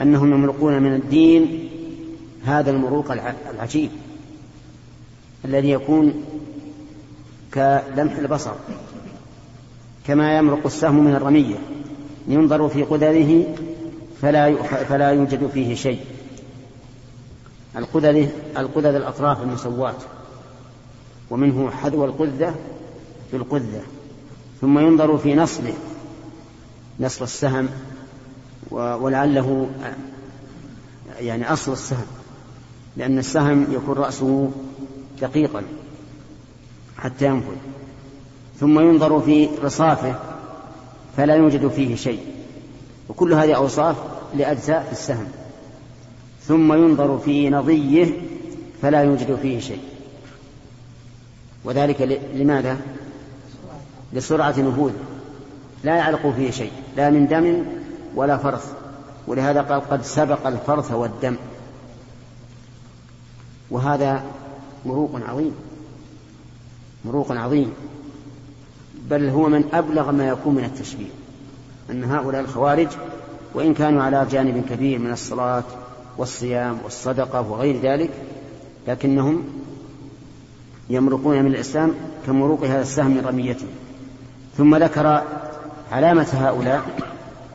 أنهم 0.01 0.33
يمرقون 0.33 0.83
من 0.83 0.95
الدين 0.95 1.71
هذا 2.45 2.71
المروق 2.71 3.13
العجيب 3.53 3.91
الذي 5.45 5.71
يكون 5.71 6.25
كلمح 7.55 8.17
البصر 8.17 8.53
كما 10.07 10.39
يمرق 10.39 10.67
السهم 10.67 11.05
من 11.05 11.15
الرمية 11.15 11.57
ينظر 12.29 12.69
في 12.69 12.83
قدره 12.83 13.45
فلا 14.23 14.63
فلا 14.63 15.11
يوجد 15.11 15.47
فيه 15.47 15.75
شيء. 15.75 16.01
القدد 17.77 18.31
القدد 18.57 18.95
الأطراف 18.95 19.43
المسواة 19.43 19.95
ومنه 21.31 21.71
حذو 21.71 22.05
القذة 22.05 22.55
في 23.31 23.37
القذة. 23.37 23.83
ثم 24.61 24.79
ينظر 24.79 25.19
في 25.19 25.35
نصله 25.35 25.75
نصل 27.01 27.25
السهم 27.25 27.69
ولعله 28.71 29.71
يعني 31.21 31.53
أصل 31.53 31.73
السهم 31.73 32.07
لأن 32.97 33.19
السهم 33.19 33.67
يكون 33.73 33.97
رأسه 33.99 34.51
دقيقا. 35.21 35.63
حتى 37.01 37.27
ينفذ. 37.27 37.57
ثم 38.61 38.81
ينظر 38.81 39.21
في 39.21 39.49
رصافه 39.63 40.15
فلا 41.17 41.35
يوجد 41.35 41.69
فيه 41.69 41.97
شيء. 41.97 42.21
وكل 43.09 43.35
هذه 43.35 43.57
أوصاف 43.57 43.97
لأجزاء 44.37 44.83
في 44.83 44.93
السهم. 44.93 45.27
ثم 46.43 46.73
ينظر 46.73 47.19
في 47.19 47.51
نضيه 47.51 48.13
فلا 48.83 49.03
يوجد 49.03 49.39
فيه 49.43 49.61
شيء. 49.61 49.83
وذلك 51.65 52.21
لماذا؟ 52.35 52.79
لسرعة 54.13 54.55
نفوذه. 54.59 55.01
لا 55.85 55.97
يعلق 55.97 56.27
فيه 56.37 56.51
شيء. 56.51 56.73
لا 56.97 57.11
من 57.11 57.27
دم 57.27 57.65
ولا 58.15 58.37
فرث. 58.37 58.73
ولهذا 59.27 59.63
قال 59.63 59.91
قد 59.91 60.03
سبق 60.03 60.47
الفرث 60.47 60.93
والدم. 60.93 61.37
وهذا 63.71 64.23
مروق 64.87 65.21
عظيم. 65.29 65.70
مروق 67.05 67.33
عظيم. 67.33 67.73
بل 69.11 69.29
هو 69.29 69.49
من 69.49 69.65
أبلغ 69.73 70.11
ما 70.11 70.29
يكون 70.29 70.55
من 70.55 70.65
التشبيه. 70.65 71.11
أن 71.91 72.05
هؤلاء 72.05 72.41
الخوارج 72.41 72.89
وإن 73.55 73.75
كانوا 73.75 74.03
على 74.03 74.27
جانب 74.31 74.65
كبير 74.71 74.99
من 74.99 75.13
الصلاة 75.13 75.65
والصيام 76.19 76.79
والصدقة 76.85 77.51
وغير 77.51 77.81
ذلك 77.81 78.11
لكنهم 78.89 79.45
يمرقون 80.91 81.43
من 81.43 81.47
الإسلام 81.47 81.95
كمروق 82.27 82.65
هذا 82.65 82.83
السهم 82.83 83.11
من 83.11 83.27
رميته. 83.27 83.67
ثم 84.57 84.77
ذكر 84.77 85.23
علامة 85.93 86.29
هؤلاء 86.33 86.83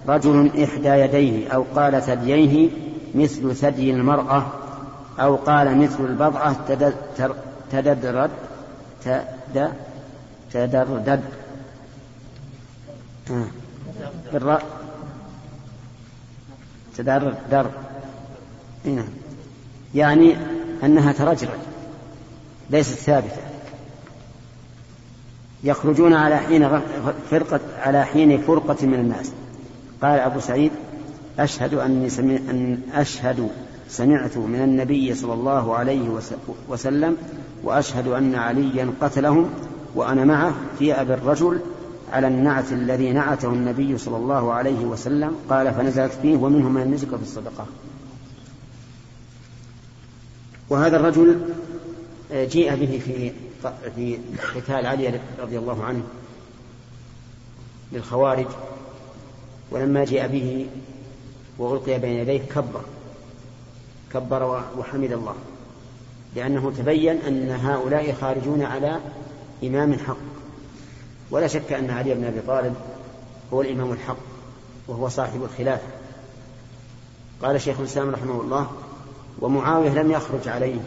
رجل 0.08 0.64
إحدى 0.64 0.90
يديه 0.90 1.50
أو 1.50 1.66
قال 1.75 2.02
ثدييه 2.02 2.70
مثل 3.16 3.56
ثدي 3.56 3.92
المرأة 3.92 4.46
أو 5.20 5.36
قال 5.36 5.78
مثل 5.78 6.06
البضعة 6.06 6.56
تدرد 9.56 9.74
تدردد 10.54 11.24
بالراء 14.34 14.64
تدرد 16.98 17.38
در. 17.52 17.66
نعم 18.86 19.08
يعني 19.96 20.36
أنها 20.84 21.12
ترجرج. 21.12 21.60
ليست 22.70 22.94
ثابتة. 22.94 23.42
يخرجون 25.64 26.14
على 26.14 26.38
حين 26.38 26.82
فرقة 27.32 27.60
على 27.80 28.06
حين 28.06 28.42
فرقة 28.42 28.86
من 28.86 28.94
الناس. 28.94 29.32
قال 30.02 30.20
أبو 30.20 30.40
سعيد 30.40 30.72
أشهد 31.40 31.74
أني 31.74 32.10
سمع 32.10 32.36
أن 32.36 32.82
أشهد 32.94 33.50
سمعت 33.89 34.38
من 34.38 34.62
النبي 34.62 35.15
صلى 35.15 35.34
الله 35.34 35.75
عليه 35.75 36.20
وسلم 36.70 37.18
وأشهد 37.63 38.08
أن 38.08 38.36
عليا 38.36 38.94
قتلهم 39.01 39.50
وأنا 39.96 40.25
معه 40.25 40.56
في 40.80 40.94
أبي 40.94 41.13
الرجل 41.13 41.60
على 42.12 42.27
النعت 42.27 42.72
الذي 42.72 43.12
نعته 43.12 43.48
النبي 43.48 43.98
صلى 43.98 44.18
الله 44.18 44.54
عليه 44.54 44.86
وسلم 44.86 45.36
قال 45.50 45.74
فنزلت 45.74 46.12
فيه 46.22 46.38
ومنهم 46.38 46.74
من 46.74 46.92
نزك 46.92 47.15
في 47.15 47.24
الصدقة 47.24 47.65
وهذا 50.70 50.98
الرجل 50.98 51.39
آه، 52.32 52.46
جيء 52.46 52.75
به 52.75 53.01
في 53.06 53.32
في 53.96 54.18
قتال 54.56 54.86
علي 54.86 55.20
رضي 55.39 55.58
الله 55.58 55.84
عنه 55.84 56.04
للخوارج 57.92 58.48
ولما 59.72 60.06
جاء 60.06 60.27
به 60.27 60.68
وألقي 61.58 62.00
بين 62.00 62.12
يديه 62.12 62.42
كبر. 62.56 62.82
كبر 64.16 64.64
وحمد 64.78 65.12
الله. 65.12 65.36
لأنه 66.36 66.74
تبين 66.78 67.18
أن 67.22 67.50
هؤلاء 67.50 68.14
خارجون 68.22 68.64
على 68.64 69.00
إمام 69.64 69.94
حق. 69.94 70.18
ولا 71.32 71.48
شك 71.48 71.74
أن 71.74 71.90
علي 71.90 72.14
بن 72.14 72.26
أبي 72.26 72.40
طالب 72.48 72.76
هو 73.54 73.62
الإمام 73.62 73.92
الحق 73.92 74.18
وهو 74.88 75.10
صاحب 75.10 75.44
الخلافة. 75.44 75.88
قال 77.42 77.62
شيخ 77.62 77.80
الإسلام 77.80 78.10
رحمه 78.10 78.42
الله 78.42 78.72
ومعاوية 79.40 79.90
لم 79.90 80.12
يخرج 80.12 80.48
عليه 80.48 80.80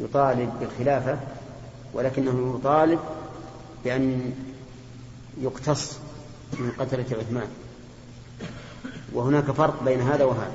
يطالب 0.00 0.52
بالخلافة 0.60 1.18
ولكنه 1.94 2.58
يطالب 2.60 2.98
بأن 3.84 4.32
يقتص 5.40 5.98
من 6.52 6.72
قتلة 6.78 7.06
عثمان. 7.18 7.48
وهناك 9.12 9.44
فرق 9.44 9.82
بين 9.82 10.00
هذا 10.00 10.24
وهذا. 10.24 10.52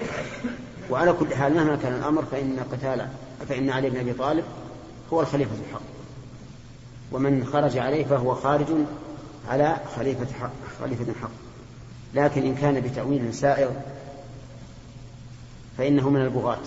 وعلى 0.90 1.14
كل 1.14 1.36
حال 1.36 1.54
مهما 1.54 1.76
كان 1.76 1.94
الأمر 1.94 2.26
فإن 2.32 2.60
قتال 2.72 3.08
فإن 3.50 3.70
علي 3.70 3.90
بن 3.90 3.98
أبي 3.98 4.14
طالب 4.14 4.44
هو 5.14 5.22
الخليفة 5.22 5.52
الحق. 5.70 5.82
ومن 7.12 7.46
خرج 7.46 7.78
عليه 7.78 8.06
فهو 8.06 8.36
خارج 8.36 8.68
على 9.50 9.78
خليفة 9.96 10.34
حق 10.40 10.52
خليفة 10.80 11.06
حق. 11.22 11.30
لكن 12.14 12.42
إن 12.42 12.56
كان 12.56 12.82
بتأويل 12.82 13.34
سائر 13.34 13.72
فإنه 15.78 16.10
من 16.10 16.22
البغاة. 16.22 16.60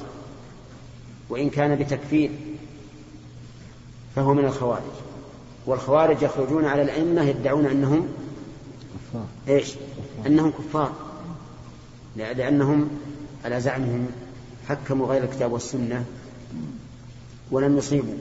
وإن 1.30 1.50
كان 1.50 1.76
بتكفير 1.76 2.30
فهو 4.16 4.34
من 4.34 4.44
الخوارج. 4.44 4.82
والخوارج 5.66 6.22
يخرجون 6.22 6.64
على 6.64 6.82
الأئمة 6.82 7.22
يدعون 7.22 7.66
أنهم 7.66 8.08
كفار. 9.12 9.26
إيش؟ 9.48 9.74
أنهم 10.26 10.50
كفار. 10.50 10.92
لأنهم 12.16 12.90
على 13.46 13.60
زعمهم 13.60 14.08
حكموا 14.68 15.06
غير 15.06 15.24
الكتاب 15.24 15.52
والسنة 15.52 16.04
ولم 17.50 17.78
يصيبوا 17.78 18.18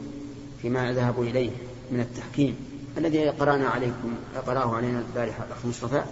فيما 0.61 0.93
ذهبوا 0.93 1.23
إليه 1.23 1.51
من 1.91 1.99
التحكيم 1.99 2.55
الذي 2.97 3.29
قرأنا 3.29 3.67
عليكم 3.67 4.15
قرأه 4.47 4.75
علينا 4.75 4.99
البارحة 4.99 5.43
الأخ 5.43 5.65
مصطفى. 5.65 6.03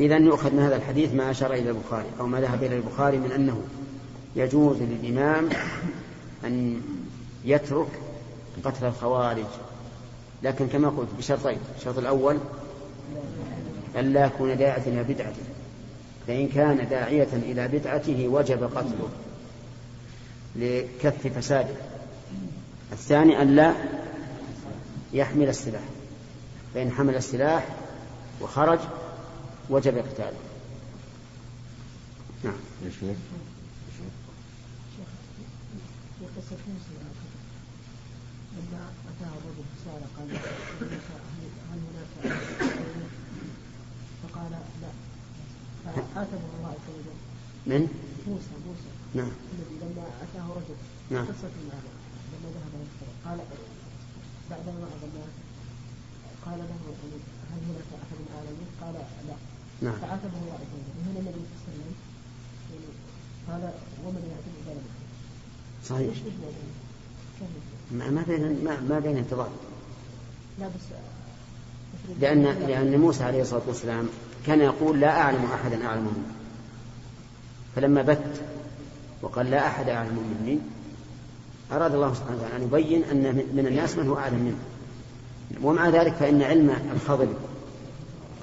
إذا 0.00 0.16
يؤخذ 0.16 0.52
من 0.52 0.58
هذا 0.58 0.76
الحديث 0.76 1.14
ما 1.14 1.30
أشار 1.30 1.52
إلى 1.52 1.70
البخاري 1.70 2.08
أو 2.20 2.26
ما 2.26 2.40
ذهب 2.40 2.62
إلى 2.62 2.76
البخاري 2.76 3.18
من 3.18 3.32
أنه 3.32 3.62
يجوز 4.36 4.76
للإمام 4.80 5.48
أن 6.44 6.82
يترك 7.44 7.88
قتل 8.64 8.86
الخوارج. 8.86 9.46
لكن 10.42 10.66
كما 10.68 10.88
قلت 10.88 11.08
بشرطين 11.18 11.58
الشرط 11.78 11.98
الأول 11.98 12.38
أن 13.96 14.12
لا 14.12 14.26
يكون 14.26 14.56
داعية 14.56 14.82
إلى 14.86 15.02
بدعته 15.02 15.51
فإن 16.26 16.48
كان 16.48 16.88
داعية 16.88 17.28
إلى 17.32 17.68
بدعته 17.68 18.28
وجب 18.28 18.62
قتله 18.62 19.08
لكف 20.56 21.26
فساده. 21.38 21.74
الثاني 22.92 23.42
أن 23.42 23.56
لا 23.56 23.74
يحمل 25.12 25.48
السلاح. 25.48 25.82
فإن 26.74 26.90
حمل 26.90 27.16
السلاح 27.16 27.66
وخرج 28.40 28.78
وجب 29.70 29.98
قتاله. 29.98 30.36
نعم. 32.44 32.54
لما 38.52 38.90
أتاه 39.08 39.32
الرجل 39.38 39.64
قال 39.86 40.30
هل 41.72 41.78
هناك 41.78 42.36
فقال 44.22 44.50
لا 45.86 46.01
فآتمه 46.14 46.50
الله 46.58 46.68
عز 46.76 46.88
وجل 46.96 47.18
من؟ 47.66 47.82
موسى 48.28 48.54
موسى. 48.66 48.90
نعم. 49.14 49.32
الذي 49.52 49.74
لما 49.82 50.04
أتاه 50.24 50.46
رجل 50.58 50.76
نعم. 51.10 51.24
قصة 51.26 51.52
هذا؟ 51.76 51.92
لما 52.32 52.48
ذهب 52.54 52.72
قال 53.24 53.38
بعدما 54.50 54.86
أظن 54.94 55.16
قال 56.46 56.58
له 56.58 56.64
هل 57.52 57.60
هناك 57.68 57.90
أحد 58.02 58.18
العالمين؟ 58.26 58.68
قال 58.80 58.94
لا. 59.28 59.36
نعم. 59.82 59.98
فعاتبه 60.00 60.38
الله 60.42 60.54
عز 60.62 60.72
وجل. 60.76 60.92
وهنا 60.98 61.20
النبي 61.20 61.42
صلى 61.62 61.74
الله 61.74 61.84
عليه 61.84 61.96
وسلم 62.72 62.94
قال 63.48 63.62
ومن 64.04 64.22
يعتد 64.32 64.56
ظلمه 64.66 64.92
صحيح. 65.88 66.14
ما 67.92 68.10
ما 68.10 68.22
بين 68.22 68.64
ما, 68.64 68.80
ما 68.80 68.98
بين 68.98 69.28
تضاد 69.30 69.50
لا 70.60 70.66
بس 70.66 70.96
لأن 72.20 72.42
لأن 72.42 73.00
موسى 73.00 73.24
عليه 73.24 73.42
الصلاة 73.42 73.62
والسلام 73.66 74.08
كان 74.46 74.60
يقول 74.60 75.00
لا 75.00 75.20
أعلم 75.20 75.44
أحدا 75.54 75.86
أعلم 75.86 76.02
مني. 76.02 76.34
فلما 77.76 78.02
بت 78.02 78.42
وقال 79.22 79.50
لا 79.50 79.66
أحد 79.66 79.88
أعلم 79.88 80.36
مني 80.40 80.58
أراد 81.72 81.94
الله 81.94 82.14
سبحانه 82.14 82.36
وتعالى 82.36 82.56
أن 82.56 82.62
يبين 82.62 83.04
أن 83.04 83.44
من 83.54 83.66
الناس 83.66 83.96
من 83.96 84.08
هو 84.08 84.18
أعلم 84.18 84.38
منه. 84.38 84.58
ومع 85.62 85.88
ذلك 85.88 86.14
فإن 86.14 86.42
علم 86.42 86.76
الخضر 86.94 87.28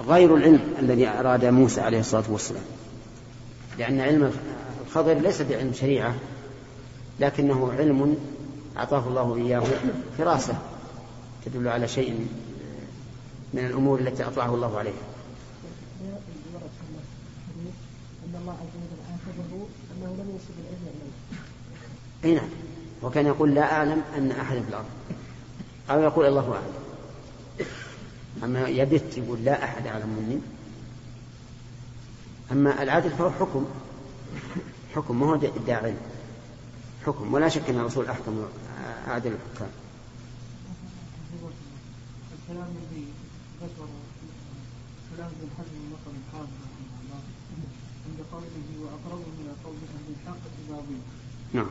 غير 0.08 0.36
العلم 0.36 0.60
الذي 0.78 1.08
أراد 1.08 1.44
موسى 1.44 1.80
عليه 1.80 2.00
الصلاة 2.00 2.24
والسلام. 2.28 2.62
لأن 3.78 4.00
علم 4.00 4.32
الخضر 4.86 5.14
ليس 5.14 5.42
بعلم 5.42 5.72
شريعة 5.72 6.14
لكنه 7.20 7.72
علم 7.78 8.16
أعطاه 8.76 9.08
الله 9.08 9.36
إياه 9.36 9.62
فراسة 10.18 10.54
تدل 11.44 11.68
على 11.68 11.88
شيء 11.88 12.26
من 13.54 13.66
الأمور 13.66 13.98
التي 13.98 14.24
أطلعه 14.24 14.54
الله 14.54 14.78
عليها. 14.78 15.09
أن 18.24 18.34
الله 18.40 18.52
عز 18.52 18.74
وجل 18.76 19.66
أنه 19.96 20.10
لم 20.18 20.38
العلم. 20.58 21.12
أي 22.24 22.34
نعم. 22.34 22.48
وكان 23.02 23.26
يقول 23.26 23.54
لا 23.54 23.72
أعلم 23.72 24.02
أن 24.16 24.30
أحدا 24.30 24.62
في 24.62 24.68
الأرض. 24.68 24.86
أو 25.90 26.02
يقول 26.02 26.26
الله 26.26 26.54
أعلم. 26.54 26.74
أما 28.44 28.68
يبت 28.68 29.18
يقول 29.18 29.44
لا 29.44 29.64
أحد 29.64 29.86
أعلم 29.86 30.08
مني. 30.08 30.40
أما 32.52 32.82
العدل 32.82 33.10
فهو 33.10 33.30
حكم. 33.30 33.66
حكم 34.94 35.20
ما 35.20 35.26
هو 35.26 35.34
ادعاء 35.34 35.84
علم 35.84 35.96
حكم. 37.06 37.34
ولا 37.34 37.48
شك 37.48 37.70
أن 37.70 37.80
الرسول 37.80 38.06
أحكم 38.06 38.48
أعدل 39.08 39.32
الحكام. 39.32 39.70
الكلام 42.32 42.68
الذي 42.68 43.04
ذكر 43.62 43.86
كلام 45.16 45.28
ابن 45.28 45.48
حزم 45.58 45.76
المطر 45.84 46.10
الحافظ 46.20 46.52
رحمه 46.64 47.00
الله 47.02 47.20
عند 48.06 48.20
قوله 48.32 48.66
وأقرب 48.80 49.24
إلى 49.40 49.52
قول 49.64 49.76
أهل 49.76 50.14
الحق 50.14 50.40
إباضي 50.68 50.96
نعم. 51.52 51.66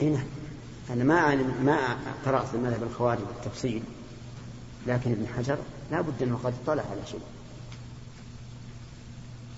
اي 0.00 0.10
نعم. 0.10 0.24
أنا 0.90 1.04
ما 1.04 1.14
أعلم 1.14 1.64
ما 1.64 1.96
قرأت 2.26 2.54
المذهب 2.54 2.82
الخوارج 2.82 3.20
بالتفصيل 3.20 3.82
لكن 4.86 5.12
ابن 5.12 5.26
حجر 5.26 5.58
لا 5.90 6.00
بد 6.00 6.22
أنه 6.22 6.40
قد 6.44 6.54
اطلع 6.62 6.82
على 6.90 7.06
شيء. 7.10 7.20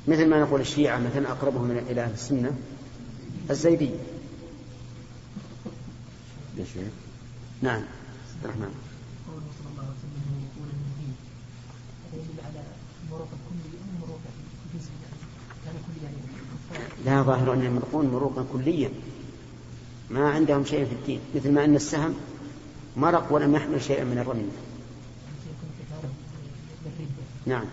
مثل 0.08 0.28
ما 0.28 0.40
نقول 0.40 0.60
الشيعة 0.60 0.98
مثلا 0.98 1.30
أقربهم 1.30 1.70
إلى 1.70 2.00
أهل 2.00 2.12
السنة 2.12 2.56
الزيدية. 3.50 4.13
نعم. 7.62 7.82
عبد 8.36 8.44
الرحمن 8.44 8.74
لا 17.04 17.22
ظاهر 17.22 17.52
أن 17.52 17.64
يمرقون 17.64 18.06
مروقا 18.06 18.46
كليا. 18.52 18.90
ما 20.10 20.30
عندهم 20.30 20.64
شيء 20.64 20.84
في 20.84 20.92
الدين 20.92 21.20
مثل 21.34 21.52
ما 21.52 21.64
أن 21.64 21.76
السهم 21.76 22.14
مرق 22.96 23.32
ولم 23.32 23.54
يحمل 23.54 23.82
شيئا 23.82 24.04
من 24.04 24.18
الرمي. 24.18 24.48
نعم. 27.46 27.64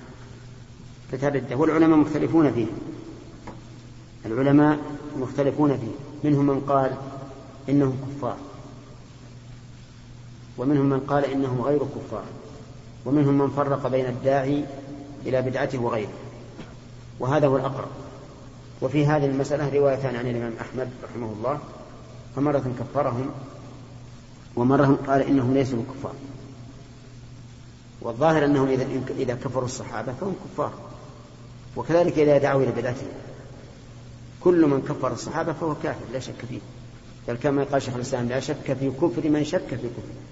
فتردد 1.12 1.54
والعلماء 1.54 1.98
مختلفون 1.98 2.54
فيه. 2.54 2.68
العلماء 4.26 4.80
مختلفون 5.18 5.78
فيه. 5.78 6.30
منهم 6.30 6.46
من 6.46 6.60
قال 6.60 6.98
إنهم 7.70 7.98
كفار. 8.18 8.38
ومنهم 10.58 10.90
من 10.90 11.00
قال 11.00 11.26
إنهم 11.26 11.62
غير 11.62 11.80
كفار 11.80 12.24
ومنهم 13.06 13.38
من 13.38 13.50
فرق 13.50 13.88
بين 13.88 14.06
الداعي 14.06 14.66
إلى 15.26 15.42
بدعته 15.42 15.80
وغيره. 15.80 16.14
وهذا 17.20 17.48
هو 17.48 17.58
الأقرب. 17.58 17.88
وفي 18.82 19.06
هذه 19.06 19.26
المسألة 19.26 19.70
روايتان 19.80 20.16
عن 20.16 20.28
الإمام 20.28 20.54
أحمد 20.62 20.90
رحمه 21.04 21.34
الله 21.38 21.60
فمرة 22.36 22.74
كفرهم 22.80 23.30
ومرة 24.56 25.00
قال 25.08 25.22
إنهم 25.22 25.54
ليسوا 25.54 25.80
بكفار. 25.80 26.14
والظاهر 28.02 28.46
أنهم 28.46 28.68
إذا 28.68 28.88
إذا 29.10 29.36
كفروا 29.36 29.66
الصحابة 29.66 30.14
فهم 30.14 30.36
كفار. 30.46 30.74
وكذلك 31.76 32.20
إذا 32.20 32.38
دعوا 32.38 32.64
إلى 32.64 32.72
بدعتهم 32.72 33.08
كل 34.44 34.66
من 34.66 34.82
كفر 34.82 35.14
الصحابة 35.14 35.54
فهو 35.54 35.76
كافر 35.84 36.06
لا 36.14 36.20
شك 36.20 36.46
فيه. 36.50 36.60
بل 37.28 37.38
كما 37.38 37.64
قال 37.64 37.82
شيخ 37.82 37.96
الإسلام 37.96 38.30
لا 38.30 38.40
شك 38.40 38.74
في 38.80 38.90
كفر 38.90 39.30
من 39.30 39.44
شك 39.44 39.68
في 39.68 39.76
كفر 39.76 40.31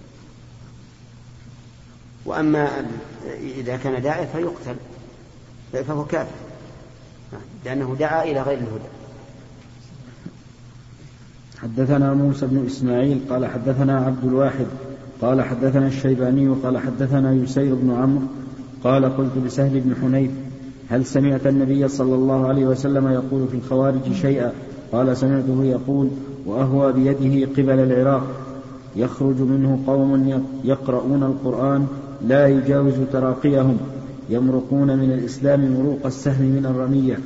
وأما 2.26 2.70
إذا 3.58 3.78
كان 3.78 4.02
داعيا 4.02 4.26
فيقتل 4.26 4.76
فهو 5.86 6.06
كافر. 6.06 6.32
لأنه 7.66 7.96
دعا 8.00 8.24
إلى 8.24 8.42
غير 8.42 8.58
الهدى. 8.58 8.90
حدثنا 11.62 12.14
موسى 12.14 12.48
بن 12.48 12.66
إسماعيل 12.66 13.20
قال 13.30 13.46
حدثنا 13.46 13.98
عبد 13.98 14.24
الواحد 14.24 14.66
قال 15.22 15.42
حدثنا 15.42 15.88
الشيباني 15.88 16.48
قال 16.48 16.78
حدثنا 16.78 17.34
يسير 17.34 17.76
بن 17.76 17.92
عمرو 17.92 18.26
قال 18.84 19.18
قلت 19.18 19.32
لسهل 19.46 19.80
بن 19.80 19.96
حنيف 20.02 20.32
هل 20.90 21.06
سمعت 21.06 21.48
النبي 21.48 21.88
صلى 21.88 22.16
الله 22.16 22.48
عليه 22.48 22.66
وسلم 22.66 23.08
يقول 23.08 23.48
في 23.48 23.58
الخوارج 23.58 24.14
شيئا؟ 24.22 24.52
قال 24.92 25.18
سمعته 25.18 25.64
يقول 25.64 26.10
وأهوى 26.46 26.94
بيده 26.94 27.52
قبل 27.52 27.80
العراق. 27.80 28.28
يخرج 28.96 29.42
منه 29.42 29.84
قوم 29.88 30.44
يقرؤون 30.64 31.24
القرآن 31.24 31.88
لا 32.22 32.48
يجاوز 32.48 32.94
تراقيهم 33.14 33.78
يمرقون 34.30 34.98
من 34.98 35.12
الإسلام 35.12 35.74
مروق 35.74 36.06
السهم 36.06 36.46
من 36.46 36.66
الرمية. 36.66 37.20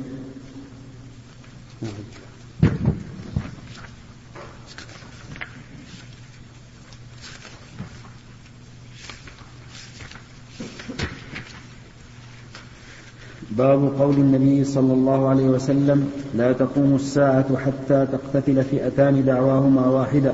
باب 13.50 13.94
قول 13.98 14.14
النبي 14.14 14.64
صلى 14.64 14.92
الله 14.92 15.28
عليه 15.28 15.44
وسلم 15.44 16.10
لا 16.34 16.52
تقوم 16.52 16.94
الساعة 16.94 17.56
حتى 17.56 18.06
تقتتل 18.12 18.64
فئتان 18.64 19.24
دعواهما 19.24 19.86
واحدة. 19.86 20.32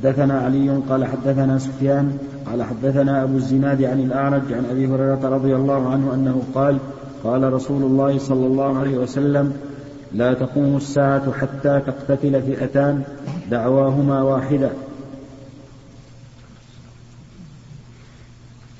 حدثنا 0.00 0.40
علي 0.40 0.82
قال 0.88 1.04
حدثنا 1.04 1.58
سفيان 1.58 2.18
قال 2.46 2.62
حدثنا 2.62 3.22
أبو 3.22 3.36
الزناد 3.36 3.82
عن 3.82 4.00
الأعرج 4.00 4.52
عن 4.52 4.64
أبي 4.70 4.86
هريرة 4.86 5.28
رضي 5.28 5.56
الله 5.56 5.90
عنه 5.90 6.14
أنه 6.14 6.42
قال 6.54 6.78
قال 7.24 7.52
رسول 7.52 7.82
الله 7.82 8.18
صلى 8.18 8.46
الله 8.46 8.78
عليه 8.78 8.96
وسلم 8.98 9.56
لا 10.12 10.34
تقوم 10.34 10.76
الساعة 10.76 11.32
حتى 11.32 11.80
تقتتل 11.86 12.42
فئتان 12.42 13.02
دعواهما 13.50 14.22
واحدة. 14.22 14.70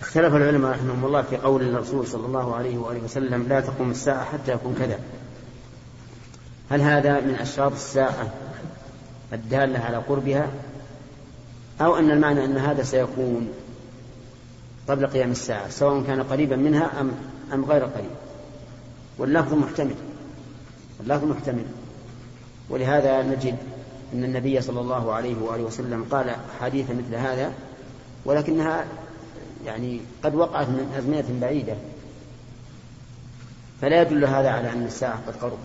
اختلف 0.01 0.35
العلماء 0.35 0.71
رحمهم 0.71 1.05
الله 1.05 1.23
في 1.23 1.37
قول 1.37 1.63
الرسول 1.63 2.07
صلى 2.07 2.27
الله 2.27 2.57
عليه 2.57 2.79
وآله 2.79 3.05
وسلم 3.05 3.47
لا 3.49 3.61
تقوم 3.61 3.91
الساعة 3.91 4.25
حتى 4.25 4.53
يكون 4.53 4.75
كذا. 4.79 4.99
هل 6.71 6.81
هذا 6.81 7.21
من 7.21 7.35
أشراط 7.35 7.73
الساعة 7.73 8.29
الدالة 9.33 9.79
على 9.79 9.97
قربها؟ 9.97 10.47
أو 11.81 11.97
أن 11.97 12.11
المعنى 12.11 12.45
أن 12.45 12.59
هذا 12.59 12.83
سيكون 12.83 13.49
قبل 14.89 15.07
قيام 15.07 15.31
الساعة 15.31 15.69
سواء 15.69 16.03
كان 16.03 16.23
قريبا 16.23 16.57
منها 16.57 17.01
أم 17.01 17.13
أم 17.53 17.65
غير 17.65 17.85
قريب. 17.85 18.11
واللفظ 19.19 19.55
محتمل. 19.55 19.95
اللفظ 21.01 21.25
محتمل. 21.25 21.65
ولهذا 22.71 23.23
نجد 23.23 23.57
أن 24.15 24.25
النبي 24.25 24.61
صلى 24.61 24.81
الله 24.81 25.13
عليه 25.13 25.43
وآله 25.43 25.63
وسلم 25.63 26.07
قال 26.11 26.37
حديث 26.61 26.91
مثل 26.91 27.15
هذا 27.15 27.53
ولكنها 28.25 28.85
يعني 29.67 30.01
قد 30.25 30.35
وقعت 30.35 30.69
من 30.69 30.95
أزمنة 30.99 31.41
بعيدة. 31.41 31.75
فلا 33.81 34.03
يدل 34.03 34.25
هذا 34.25 34.51
على 34.51 34.73
أن 34.73 34.85
الساعة 34.85 35.21
قد 35.27 35.37
قربت. 35.37 35.59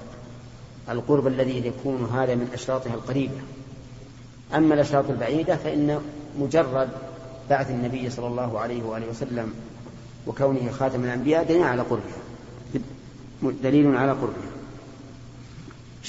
القرب 0.90 1.28
الذي 1.28 1.68
يكون 1.68 2.10
هذا 2.14 2.36
من 2.36 2.50
أشراطها 2.54 2.94
القريبة. 2.94 3.38
أما 4.54 4.74
الأشراط 4.74 5.10
البعيدة 5.10 5.56
فإن 5.56 6.02
مجرد 6.40 6.90
بعث 7.50 7.70
النبي 7.70 8.10
صلى 8.10 8.28
الله 8.28 8.60
عليه 8.60 8.84
وآله 8.84 9.10
وسلم 9.10 9.54
وكونه 10.28 10.72
خاتم 10.72 11.04
الأنبياء 11.04 11.44
دليل 11.44 11.64
على 11.64 11.82
قربها. 11.82 12.22
دليل 13.64 13.96
على 13.96 14.12
قربها. 14.12 14.52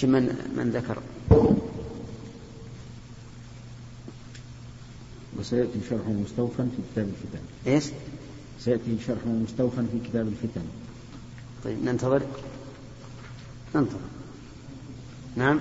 من 0.02 0.52
من 0.56 0.70
ذكر؟ 0.70 0.98
وسيأتي 5.38 5.80
شرح 5.90 6.06
مستوفى 6.08 6.56
في 6.56 6.82
كتاب 6.92 7.08
الفتن. 7.08 7.44
إيش؟ 7.66 7.84
سيأتي 8.60 8.98
شرح 9.06 9.26
مستوفى 9.26 9.82
في 9.92 10.08
كتاب 10.08 10.28
الفتن. 10.28 10.62
طيب 11.64 11.84
ننتظر؟ 11.84 12.22
ننتظر. 13.74 13.98
نعم؟ 15.36 15.60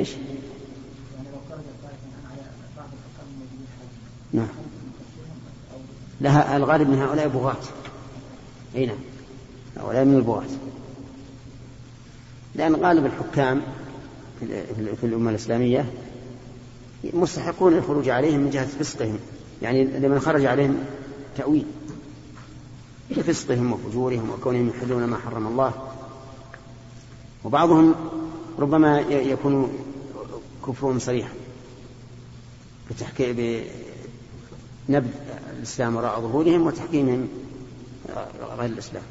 إيش؟ 0.00 0.10
نعم. 4.32 4.48
لها 6.20 6.56
الغالب 6.56 6.90
من 6.90 6.98
هؤلاء 6.98 7.28
بغاة. 7.28 7.56
أي 8.76 8.86
نعم. 8.86 8.98
هؤلاء 9.76 10.04
من 10.04 10.16
البغاة. 10.16 10.48
لأن 12.54 12.74
غالب 12.74 13.06
الحكام 13.06 13.62
في 15.00 15.04
الأمة 15.04 15.30
الإسلامية 15.30 15.92
مستحقون 17.14 17.72
الخروج 17.72 18.08
عليهم 18.08 18.40
من 18.40 18.50
جهة 18.50 18.66
فسقهم. 18.66 19.18
يعني 19.62 19.84
لمن 19.84 20.20
خرج 20.20 20.44
عليهم 20.44 20.78
تأويل. 21.36 21.66
لفسقهم 23.10 23.72
وفجورهم 23.72 24.30
وكونهم 24.30 24.68
يحلون 24.68 25.04
ما 25.04 25.16
حرم 25.16 25.46
الله. 25.46 25.72
وبعضهم 27.44 27.94
ربما 28.58 29.00
يكون 29.00 29.72
كفرهم 30.66 30.98
صريحا 30.98 31.32
بتحكي 32.90 33.32
بنبذ 34.88 35.08
الإسلام 35.56 35.96
وراء 35.96 36.20
ظهورهم 36.20 36.66
وتحكيمهم 36.66 37.28
غير 38.58 38.70
الإسلام. 38.70 39.02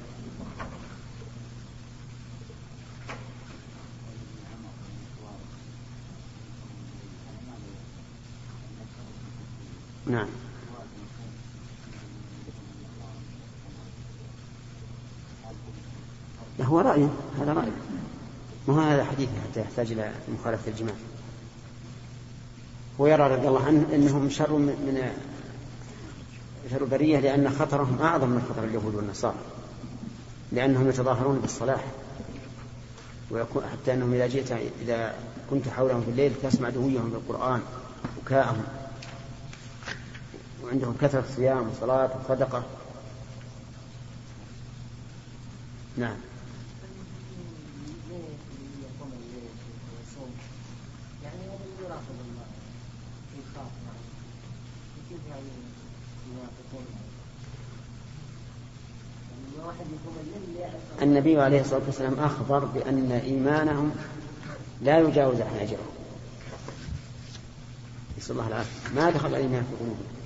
نعم. 10.07 10.27
هو 16.61 16.79
رأي 16.79 17.07
هذا 17.39 17.53
رأي. 17.53 17.88
ما 18.75 18.95
هذا 18.95 19.03
حديث 19.03 19.29
حتى 19.49 19.61
يحتاج 19.61 19.91
إلى 19.91 20.11
مخالفة 20.39 20.71
الجماع؟ 20.71 20.95
ويرى 22.99 23.35
رضي 23.35 23.47
الله 23.47 23.65
عنه 23.65 23.85
أنهم 23.93 24.29
شر 24.29 24.51
من 24.53 25.11
شر 26.71 26.83
البرية 26.83 27.19
لأن 27.19 27.49
خطرهم 27.49 28.01
أعظم 28.01 28.29
من 28.29 28.41
خطر 28.49 28.63
اليهود 28.63 28.95
والنصارى 28.95 29.37
لأنهم 30.51 30.89
يتظاهرون 30.89 31.39
بالصلاح 31.39 31.83
ويكون 33.31 33.63
حتى 33.71 33.93
أنهم 33.93 34.13
إذا 34.13 34.27
جئت 34.27 34.51
إذا 34.81 35.15
كنت 35.49 35.69
حولهم 35.69 36.01
في 36.01 36.09
الليل 36.09 36.31
تسمع 36.43 36.69
دهويهم 36.69 37.09
بالقرآن 37.09 37.61
بكاءهم 38.17 38.63
وعندهم 40.63 40.95
كثرة 41.01 41.23
صيام 41.35 41.69
وصلاة 41.69 42.09
وصدقة. 42.25 42.63
نعم. 45.97 46.15
النبي 61.01 61.41
عليه 61.41 61.61
الصلاة 61.61 61.81
والسلام 61.85 62.19
أخبر 62.19 62.59
بأن 62.59 63.11
إيمانهم 63.11 63.91
لا 64.81 64.99
يجاوز 64.99 65.41
حناجرهم 65.41 65.89
نسأل 68.17 68.31
الله 68.31 68.47
العافية. 68.47 68.95
ما 68.95 69.09
دخل 69.09 69.27
الإيمان 69.27 69.63
في 69.63 69.75
قلوبهم 69.75 70.19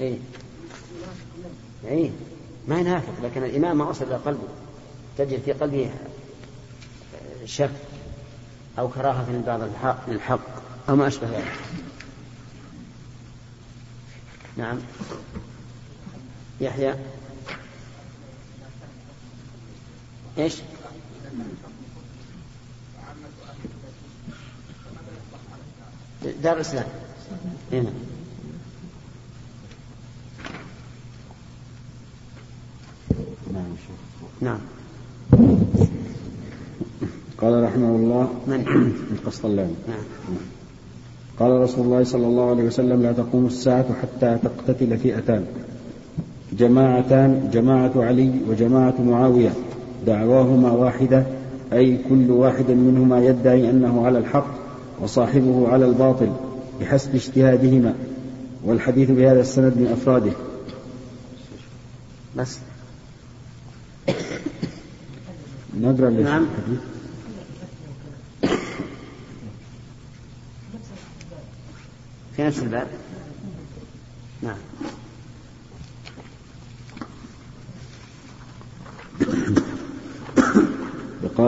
إيه. 0.00 0.18
إيه. 1.84 2.10
ما 2.68 2.78
ينافق 2.80 3.12
لكن 3.22 3.42
الإيمان 3.42 3.76
ما 3.76 3.84
وصل 3.84 4.04
إلى 4.04 4.16
قلبه. 4.16 4.48
تجد 5.18 5.40
في 5.42 5.52
قلبه 5.52 5.90
شك 7.44 7.70
أو 8.78 8.88
كراهة 8.88 9.32
لبعض 9.32 9.62
الحق 9.62 10.10
للحق 10.10 10.40
أو 10.88 10.96
ما 10.96 11.06
أشبه 11.06 11.28
ذلك. 11.28 11.52
نعم. 14.56 14.78
يحيى. 16.60 16.94
إيش؟ 20.38 20.56
دار 26.42 26.56
الإسلام 26.56 26.84
هنا 27.72 27.90
نعم. 33.52 33.64
نعم 34.40 34.58
قال 37.38 37.64
رحمه 37.64 37.96
الله. 37.96 38.34
من؟ 38.46 38.60
القسطلاني 39.12 39.74
نعم. 39.88 40.04
قال 41.38 41.50
رسول 41.60 41.84
الله 41.84 42.04
صلى 42.04 42.26
الله 42.26 42.50
عليه 42.50 42.64
وسلم 42.64 43.02
لا 43.02 43.12
تقوم 43.12 43.46
الساعة 43.46 43.86
حتى 44.02 44.38
تقتتل 44.42 44.98
فئتان. 44.98 45.46
جماعتان 46.52 47.50
جماعة 47.52 47.92
علي 47.96 48.32
وجماعة 48.48 48.94
معاوية. 49.00 49.52
دعواهما 50.06 50.72
واحدة 50.72 51.26
أي 51.72 51.98
كل 52.08 52.30
واحد 52.30 52.70
منهما 52.70 53.24
يدعي 53.24 53.70
أنه 53.70 54.06
على 54.06 54.18
الحق 54.18 54.46
وصاحبه 55.00 55.68
على 55.68 55.86
الباطل 55.86 56.32
بحسب 56.80 57.14
اجتهادهما. 57.14 57.94
والحديث 58.64 59.10
بهذا 59.10 59.40
السند 59.40 59.72
من 59.76 59.86
أفراده. 59.92 60.32
بس. 62.36 62.58
نقرأ 65.80 66.10
نعم. 66.10 66.46
الحديث. 66.58 66.80
في 72.36 72.42
نفس 72.42 72.62
الباب. 72.62 72.86
نعم. 74.42 74.56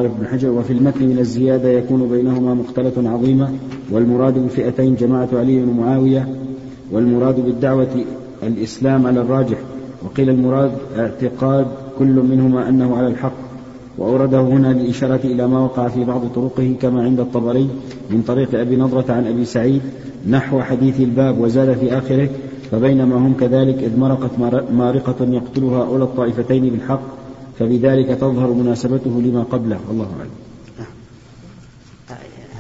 وقال 0.03 0.15
ابن 0.15 0.27
حجر 0.27 0.51
وفي 0.51 0.73
المتن 0.73 1.07
من 1.07 1.19
الزيادة 1.19 1.69
يكون 1.69 2.09
بينهما 2.09 2.55
مختلة 2.55 3.11
عظيمة 3.11 3.49
والمراد 3.91 4.39
بفئتين 4.39 4.95
جماعة 4.95 5.29
علي 5.33 5.63
ومعاوية 5.63 6.29
والمراد 6.93 7.41
بالدعوة 7.41 8.05
الإسلام 8.43 9.07
على 9.07 9.21
الراجح 9.21 9.59
وقيل 10.03 10.31
المراد 10.31 10.71
اعتقاد 10.99 11.67
كل 11.99 12.23
منهما 12.31 12.69
أنه 12.69 12.97
على 12.97 13.07
الحق 13.07 13.33
وأورده 13.99 14.41
هنا 14.41 14.69
للإشارة 14.69 15.21
إلى 15.25 15.49
ما 15.49 15.61
وقع 15.61 15.89
في 15.89 16.05
بعض 16.05 16.23
طرقه 16.35 16.75
كما 16.81 17.03
عند 17.03 17.21
الطبري 17.21 17.69
من 18.11 18.23
طريق 18.23 18.61
أبي 18.61 18.77
نضرة 18.77 19.13
عن 19.13 19.27
أبي 19.27 19.45
سعيد 19.45 19.83
نحو 20.31 20.61
حديث 20.61 21.01
الباب 21.01 21.41
وزاد 21.41 21.77
في 21.77 21.99
آخره 21.99 22.29
فبينما 22.71 23.17
هم 23.17 23.35
كذلك 23.41 23.79
إذ 23.83 23.99
مرقت 23.99 24.31
مارقة 24.73 25.27
يقتلها 25.31 25.85
أولى 25.85 26.05
الطائفتين 26.05 26.71
بالحق 26.71 27.22
فبذلك 27.63 28.19
تظهر 28.19 28.53
مناسبته 28.53 29.11
لما 29.11 29.43
قبله. 29.43 29.81
والله 29.89 30.17
أعلم. 30.19 30.31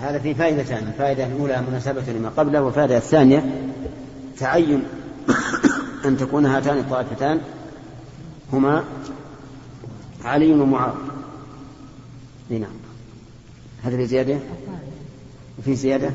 هذا 0.02 0.18
في 0.18 0.34
فائدتان 0.34 0.86
الفائدة 0.88 1.26
الأولى 1.26 1.62
مناسبة 1.70 2.12
لما 2.12 2.28
قبله 2.28 2.62
والفائدة 2.62 2.96
الثانية 2.96 3.70
تعين 4.38 4.82
أن 6.04 6.16
تكون 6.16 6.46
هاتان 6.46 6.78
الطائفتان 6.78 7.40
هما 8.52 8.84
علي 10.24 10.52
ومعاوية 10.52 10.94
نعم. 12.50 12.70
هذا 13.82 13.96
في 13.96 14.06
زيادة؟ 14.06 14.38
وفي 15.58 15.74
زيادة؟ 15.74 16.10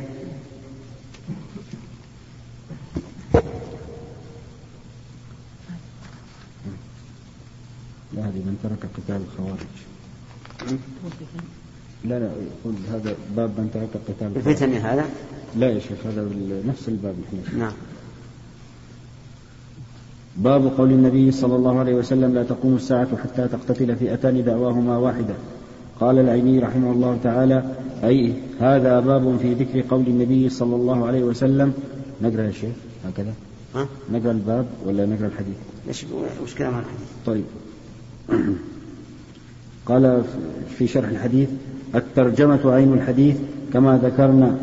لا 8.17 8.23
هذه 8.23 8.41
من 8.49 8.58
ترك 8.63 8.89
قتال 8.97 9.21
الخوارج. 9.27 9.73
لا 12.06 12.19
لا 12.19 12.25
يقول 12.25 12.75
هذا 12.93 13.15
باب 13.36 13.49
من 13.58 13.69
ترك 13.73 14.01
قتال 14.08 14.38
الفتن 14.38 14.73
هذا؟ 14.73 15.06
لا 15.58 15.69
يا 15.69 15.80
شيخ 15.80 15.97
هذا 16.06 16.30
نفس 16.67 16.89
الباب 16.89 17.15
الحين. 17.23 17.60
نعم. 17.60 17.73
باب 20.38 20.67
قول 20.77 20.91
النبي 20.91 21.32
صلى 21.32 21.56
الله 21.56 21.80
عليه 21.80 21.95
وسلم 21.95 22.34
لا 22.34 22.43
تقوم 22.43 22.75
الساعة 22.75 23.17
حتى 23.17 23.47
تقتتل 23.47 23.95
فئتان 23.95 24.43
دعواهما 24.43 24.97
واحدة. 24.97 25.36
قال 25.99 26.19
العيني 26.19 26.60
رحمه 26.60 26.91
الله 26.91 27.19
تعالى 27.23 27.75
أي 28.03 28.34
هذا 28.60 28.99
باب 28.99 29.38
في 29.38 29.53
ذكر 29.53 29.82
قول 29.89 30.08
النبي 30.08 30.49
صلى 30.49 30.75
الله 30.75 31.08
عليه 31.08 31.23
وسلم. 31.23 31.73
نقرأ 32.21 32.41
يا 32.41 32.51
شيخ 32.51 32.75
هكذا. 33.06 33.34
ها؟ 33.75 33.88
نقرأ 34.12 34.32
الباب 34.32 34.65
ولا 34.86 35.06
نقرأ 35.06 35.27
الحديث؟ 35.27 35.58
إيش 35.88 36.06
وش 36.43 36.56
كلام 36.56 36.73
الحديث؟ 36.80 37.10
طيب. 37.25 37.45
قال 39.86 40.24
في 40.78 40.88
شرح 40.88 41.10
الحديث 41.10 41.50
الترجمة 41.96 42.74
عين 42.74 42.94
الحديث 42.94 43.38
كما 43.74 43.98
ذكرنا 44.04 44.58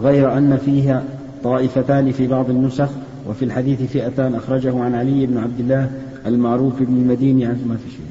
غير 0.00 0.38
أن 0.38 0.56
فيها 0.56 1.04
طائفتان 1.44 2.12
في 2.12 2.26
بعض 2.26 2.50
النسخ 2.50 2.88
وفي 3.26 3.44
الحديث 3.44 3.82
فئتان 3.82 4.34
أخرجه 4.34 4.84
عن 4.84 4.94
علي 4.94 5.26
بن 5.26 5.38
عبد 5.38 5.60
الله 5.60 6.00
المعروف 6.26 6.82
بن 6.82 6.96
المديني 6.96 7.46
عن 7.46 7.64
ما 7.68 7.76
في 7.76 7.90
شيء. 7.90 8.04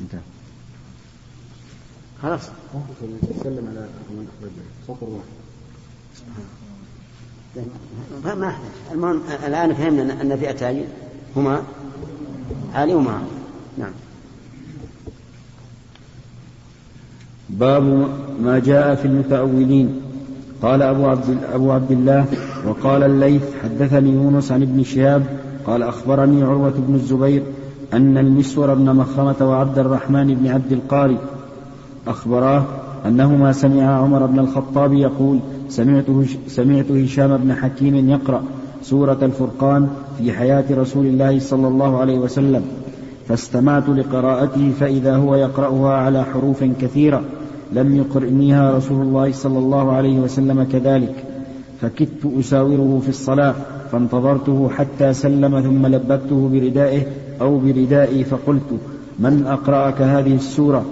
انتهى. 0.00 0.20
خلاص. 2.22 2.48
سلم 3.42 3.68
على 3.68 3.88
من 4.10 4.26
أخرجه 4.38 4.62
سطر 4.86 5.08
واحد 5.08 6.63
ما 8.24 8.54
المهم 8.92 9.20
الآن 9.46 9.74
فهمنا 9.74 10.22
أن 10.22 10.36
فئتين 10.36 10.84
هما 11.36 11.62
علي 12.74 12.94
ومعاوية 12.94 13.24
نعم. 13.78 13.92
باب 17.50 18.08
ما 18.42 18.58
جاء 18.58 18.94
في 18.94 19.04
المتأولين. 19.04 20.00
قال 20.62 20.82
أبو 20.82 21.06
عبد, 21.06 21.38
أبو 21.52 21.72
عبد 21.72 21.90
الله 21.90 22.26
وقال 22.66 23.02
الليث 23.02 23.42
حدثني 23.62 24.10
يونس 24.10 24.52
عن 24.52 24.62
ابن 24.62 24.84
شهاب 24.84 25.26
قال 25.66 25.82
أخبرني 25.82 26.42
عروة 26.42 26.74
بن 26.76 26.94
الزبير 26.94 27.42
أن 27.92 28.18
المسور 28.18 28.74
بن 28.74 28.96
مخرمة 28.96 29.36
وعبد 29.40 29.78
الرحمن 29.78 30.34
بن 30.34 30.46
عبد 30.46 30.72
القاري 30.72 31.18
أخبراه 32.06 32.64
أنهما 33.06 33.52
سمعا 33.52 33.92
عمر 33.92 34.26
بن 34.26 34.38
الخطاب 34.38 34.92
يقول 34.92 35.40
سمعت, 35.68 36.04
سمعت 36.48 36.90
هشام 36.90 37.36
بن 37.36 37.54
حكيم 37.54 38.10
يقرأ 38.10 38.42
سورة 38.82 39.18
الفرقان 39.22 39.88
في 40.18 40.32
حياة 40.32 40.64
رسول 40.70 41.06
الله 41.06 41.38
صلى 41.38 41.68
الله 41.68 41.98
عليه 41.98 42.18
وسلم. 42.18 42.62
فاستمعت 43.28 43.88
لقراءته 43.88 44.72
فإذا 44.80 45.16
هو 45.16 45.34
يقرأها 45.34 45.92
على 45.92 46.24
حروف 46.24 46.64
كثيرة. 46.64 47.22
لم 47.72 47.96
يقرئنيها 47.96 48.76
رسول 48.76 49.02
الله 49.02 49.32
صلى 49.32 49.58
الله 49.58 49.92
عليه 49.92 50.18
وسلم 50.18 50.66
كذلك. 50.72 51.24
فكدت 51.80 52.32
أساوره 52.38 53.00
في 53.02 53.08
الصلاة 53.08 53.54
فانتظرته 53.92 54.68
حتى 54.68 55.12
سلم 55.12 55.60
ثم 55.60 55.86
لببته 55.86 56.50
بردائه 56.52 57.02
أو 57.40 57.58
بردائي 57.58 58.24
فقلت 58.24 58.70
من 59.18 59.46
أقرأك 59.46 60.02
هذه 60.02 60.34
السورة؟ 60.34 60.84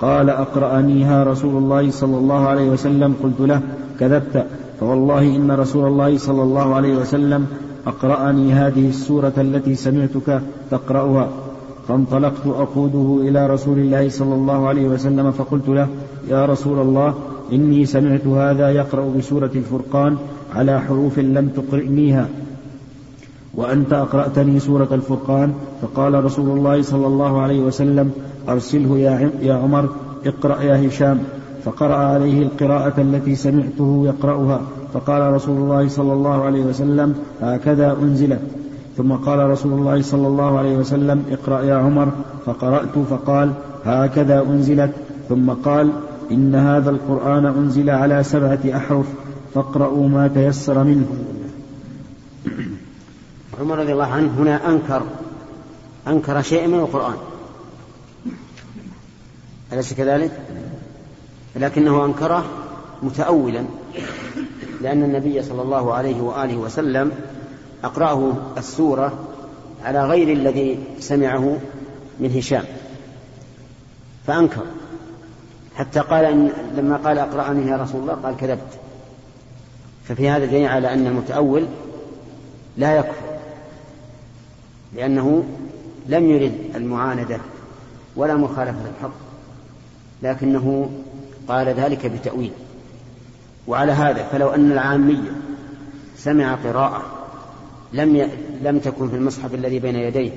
قال 0.00 0.30
أقرأنيها 0.30 1.24
رسول 1.24 1.62
الله 1.62 1.90
صلى 1.90 2.18
الله 2.18 2.46
عليه 2.46 2.70
وسلم. 2.70 3.14
قلت 3.22 3.40
له 3.40 3.60
كذبت 4.00 4.46
فوالله 4.80 5.36
إن 5.36 5.50
رسول 5.50 5.86
الله 5.86 6.18
صلى 6.18 6.42
الله 6.42 6.74
عليه 6.74 6.94
وسلم 6.96 7.46
أقرأني 7.86 8.52
هذه 8.52 8.88
السورة 8.88 9.32
التي 9.38 9.74
سمعتك 9.74 10.40
تقرأها. 10.70 11.28
فانطلقت 11.88 12.46
أقوده 12.46 13.28
إلى 13.28 13.46
رسول 13.46 13.78
الله 13.78 14.08
صلى 14.08 14.34
الله 14.34 14.68
عليه 14.68 14.86
وسلم 14.88 15.30
فقلت 15.30 15.68
له 15.68 15.88
يا 16.28 16.46
رسول 16.46 16.78
الله 16.78 17.14
إني 17.52 17.86
سمعت 17.86 18.26
هذا 18.26 18.70
يقرأ 18.70 19.06
بسورة 19.18 19.50
الفرقان 19.54 20.16
على 20.54 20.80
حروف 20.80 21.18
لم 21.18 21.48
تقرئنيها. 21.48 22.26
وأنت 23.54 23.92
أقرأتني 23.92 24.60
سورة 24.60 24.88
الفرقان؟ 24.92 25.54
فقال 25.82 26.24
رسول 26.24 26.58
الله 26.58 26.82
صلى 26.82 27.06
الله 27.06 27.40
عليه 27.40 27.60
وسلم 27.60 28.10
أرسله 28.48 28.98
يا 29.42 29.54
عمر 29.54 29.88
اقرأ 30.26 30.62
يا 30.62 30.88
هشام. 30.88 31.18
فقرأ 31.66 31.94
عليه 31.94 32.42
القراءة 32.42 33.00
التي 33.00 33.34
سمعته 33.34 34.02
يقرأها. 34.06 34.60
فقال 34.94 35.32
رسول 35.34 35.56
الله 35.58 35.88
صلى 35.88 36.12
الله 36.12 36.44
عليه 36.44 36.60
وسلم 36.60 37.14
هكذا 37.42 37.92
أنزلت. 38.02 38.40
ثم 38.96 39.12
قال 39.12 39.50
رسول 39.50 39.72
الله 39.72 40.02
صلى 40.02 40.26
الله 40.26 40.58
عليه 40.58 40.76
وسلم 40.76 41.24
اقرأ 41.30 41.62
يا 41.62 41.74
عمر. 41.74 42.08
فقرأت 42.46 42.94
فقال 43.10 43.52
هكذا 43.84 44.40
أنزلت. 44.42 44.92
ثم 45.28 45.50
قال 45.50 45.92
إن 46.30 46.54
هذا 46.54 46.90
القرآن 46.90 47.46
أنزل 47.46 47.90
على 47.90 48.22
سبعة 48.22 48.58
أحرف 48.76 49.06
فاقرأوا 49.54 50.08
ما 50.08 50.28
تيسر 50.28 50.84
منه. 50.84 51.06
عمر 53.60 53.78
رضي 53.78 53.92
الله 53.92 54.12
عنه 54.12 54.30
هنا 54.38 54.68
أنكر 54.70 55.02
أنكر 56.08 56.42
شيء 56.42 56.68
من 56.68 56.78
القرآن. 56.78 57.18
أليس 59.72 59.94
كذلك؟ 59.94 60.30
لكنه 61.56 62.04
أنكره 62.04 62.44
متأولا 63.02 63.64
لأن 64.80 65.02
النبي 65.02 65.42
صلى 65.42 65.62
الله 65.62 65.94
عليه 65.94 66.20
وآله 66.20 66.56
وسلم 66.56 67.12
أقرأه 67.84 68.32
السورة 68.58 69.18
على 69.84 70.06
غير 70.06 70.32
الذي 70.32 70.78
سمعه 71.00 71.58
من 72.20 72.36
هشام 72.36 72.64
فأنكر. 74.26 74.62
حتى 75.76 76.00
قال 76.00 76.24
إن 76.24 76.50
لما 76.76 76.96
قال 76.96 77.18
أقرأني 77.18 77.70
يا 77.70 77.76
رسول 77.76 78.00
الله 78.00 78.14
قال 78.14 78.36
كذبت. 78.36 78.78
ففي 80.08 80.28
هذا 80.28 80.44
دليل 80.44 80.68
على 80.68 80.92
أن 80.92 81.06
المتأول 81.06 81.66
لا 82.76 82.96
يكفر 82.96 83.36
لأنه 84.94 85.44
لم 86.08 86.30
يرد 86.30 86.54
المعاندة 86.74 87.38
ولا 88.16 88.34
مخالفة 88.34 88.90
الحق 88.96 89.14
لكنه 90.22 90.90
قال 91.48 91.68
ذلك 91.68 92.06
بتأويل. 92.06 92.52
وعلى 93.66 93.92
هذا 93.92 94.28
فلو 94.32 94.48
أن 94.48 94.72
العامية 94.72 95.30
سمع 96.16 96.54
قراءة 96.54 97.02
لم 97.92 98.16
ي... 98.16 98.28
لم 98.62 98.78
تكن 98.78 99.08
في 99.08 99.16
المصحف 99.16 99.54
الذي 99.54 99.78
بين 99.78 99.96
يديه 99.96 100.30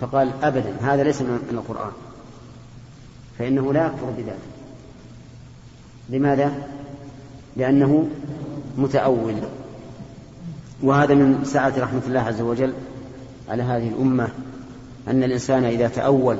فقال 0.00 0.30
أبدا 0.42 0.76
هذا 0.82 1.02
ليس 1.02 1.22
من 1.22 1.38
القرآن. 1.50 1.92
فإنه 3.38 3.72
لا 3.72 3.86
يكفر 3.86 4.10
بذلك. 4.10 4.38
لماذا؟ 6.10 6.68
لأنه 7.56 8.08
متأول. 8.78 9.34
وهذا 10.82 11.14
من 11.14 11.44
سعة 11.44 11.72
رحمة 11.78 12.02
الله 12.06 12.20
عز 12.20 12.40
وجل 12.40 12.72
على 13.48 13.62
هذه 13.62 13.88
الأمة 13.88 14.28
أن 15.08 15.22
الإنسان 15.22 15.64
إذا 15.64 15.88
تأول 15.88 16.36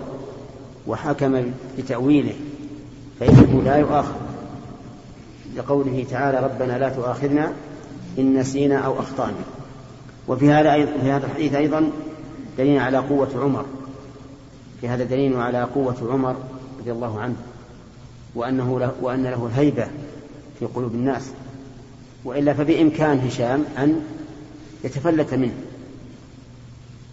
وحكم 0.87 1.53
بتأويله 1.79 2.35
فإنه 3.21 3.63
لا 3.65 3.77
يؤاخذ 3.77 4.15
لقوله 5.57 6.07
تعالى 6.11 6.39
ربنا 6.41 6.79
لا 6.79 6.89
تؤاخذنا 6.89 7.53
إن 8.19 8.39
نسينا 8.39 8.79
أو 8.79 9.01
أخطأنا. 9.01 9.45
وفي 10.29 10.51
هذا 10.51 10.87
في 10.87 11.11
هذا 11.11 11.27
الحديث 11.27 11.55
أيضا 11.55 11.91
دليل 12.59 12.81
على 12.81 12.99
قوة 12.99 13.29
عمر. 13.37 13.65
في 14.81 14.89
هذا 14.89 15.05
دليل 15.05 15.37
على 15.37 15.63
قوة 15.63 15.97
عمر 16.13 16.37
رضي 16.81 16.93
الله 16.93 17.21
عنه 17.21 17.37
وأنه 18.35 18.81
له 18.81 18.93
وأن 19.01 19.23
له 19.23 19.47
الهيبة 19.47 19.87
في 20.59 20.67
قلوب 20.67 20.95
الناس. 20.95 21.31
وإلا 22.25 22.55
فبإمكان 22.55 23.19
هشام 23.19 23.65
أن 23.79 24.03
يتفلت 24.85 25.35
منه. 25.35 25.55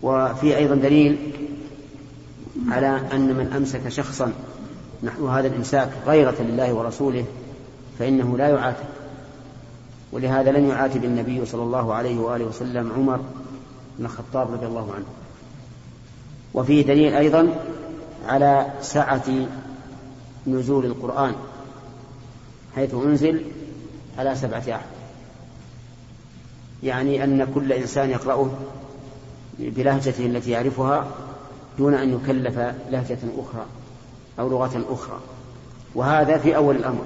وفي 0.02 0.58
أيضا 0.58 0.76
دليل 0.76 1.18
على 2.70 3.02
أن 3.13 3.28
من 3.28 3.54
أمسك 3.58 3.89
شخصا 3.89 4.34
نحو 5.04 5.28
هذا 5.28 5.48
الإمساك 5.48 5.89
غيرة 6.06 6.36
لله 6.39 6.74
ورسوله 6.74 7.26
فإنه 8.00 8.38
لا 8.38 8.48
يعاتب. 8.48 8.86
ولهذا 10.12 10.52
لم 10.52 10.70
يعاتب 10.70 11.04
النبي 11.04 11.46
صلى 11.46 11.63
الله 11.63 11.94
عليه 11.94 12.20
وآله 12.20 12.46
وسلم 12.46 12.92
عمر 12.98 13.20
بن 14.00 14.06
الخطاب 14.06 14.54
رضي 14.54 14.66
الله 14.66 14.94
عنه. 14.94 15.06
وفيه 16.54 16.86
دليل 16.86 17.13
أيضا 17.13 17.50
على 18.28 18.74
سعة 18.82 19.48
نزول 20.48 20.86
القرآن 20.86 21.36
حيث 22.76 22.94
أنزل 22.94 23.46
على 24.18 24.36
سبعة 24.36 24.60
أحرف 24.60 24.86
يعني 26.84 27.24
أن 27.24 27.48
كل 27.56 27.74
إنسان 27.74 28.10
يقرأه 28.10 28.50
بلهجته 29.60 30.26
التي 30.26 30.52
يعرفها 30.52 31.08
دون 31.78 31.94
أن 31.94 32.13
يكلف 32.13 32.58
لهجة 32.92 33.20
أخرى. 33.38 33.66
أو 34.39 34.50
لغة 34.50 34.86
أخرى. 34.89 35.19
وهذا 35.96 36.38
في 36.38 36.56
أول 36.56 36.76
الأمر. 36.76 37.04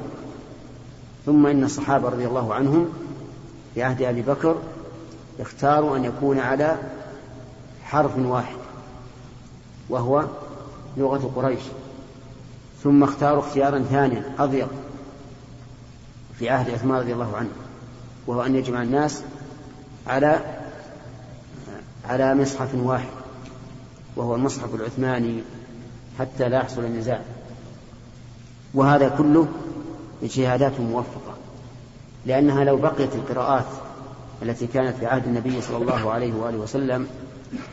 ثم 1.26 1.48
إن 1.48 1.64
الصحابة 1.64 2.10
رضي 2.10 2.28
الله 2.28 2.54
عنهم 2.54 2.90
في 3.74 3.84
عهد 3.84 4.02
أبي 4.02 4.22
بكر 4.22 4.56
اختاروا 5.40 5.98
أن 5.98 6.06
يكون 6.06 6.40
على 6.40 6.76
حرف 7.84 8.18
واحد 8.18 8.58
وهو 9.90 10.26
لغة 10.98 11.32
قريش. 11.36 11.62
ثم 12.84 13.04
اختاروا 13.04 13.40
اختيارا 13.40 13.80
ثانيا 13.80 14.24
أضيق 14.40 14.70
في 16.40 16.50
عهد 16.50 16.70
عثمان 16.70 17.00
رضي 17.00 17.14
الله 17.14 17.38
عنه 17.38 17.50
وهو 18.28 18.42
أن 18.42 18.56
يجمع 18.56 18.82
الناس 18.82 19.22
على 20.08 20.42
على 22.10 22.36
مصحف 22.36 22.76
واحد 22.76 23.10
وهو 24.16 24.36
المصحف 24.36 24.76
العثماني 24.76 25.44
حتى 26.20 26.50
لا 26.50 26.58
يحصل 26.58 26.86
النزاع. 26.86 27.22
وهذا 28.74 29.10
كله 29.10 29.48
اجتهادات 30.24 30.80
موفقة 30.80 31.38
لأنها 32.26 32.64
لو 32.64 32.78
بقيت 32.78 33.16
القراءات 33.16 33.66
التي 34.42 34.68
كانت 34.68 34.98
في 34.98 35.06
عهد 35.06 35.28
النبي 35.28 35.62
صلى 35.62 35.78
الله 35.78 36.12
عليه 36.12 36.34
وآله 36.34 36.58
وسلم 36.58 37.08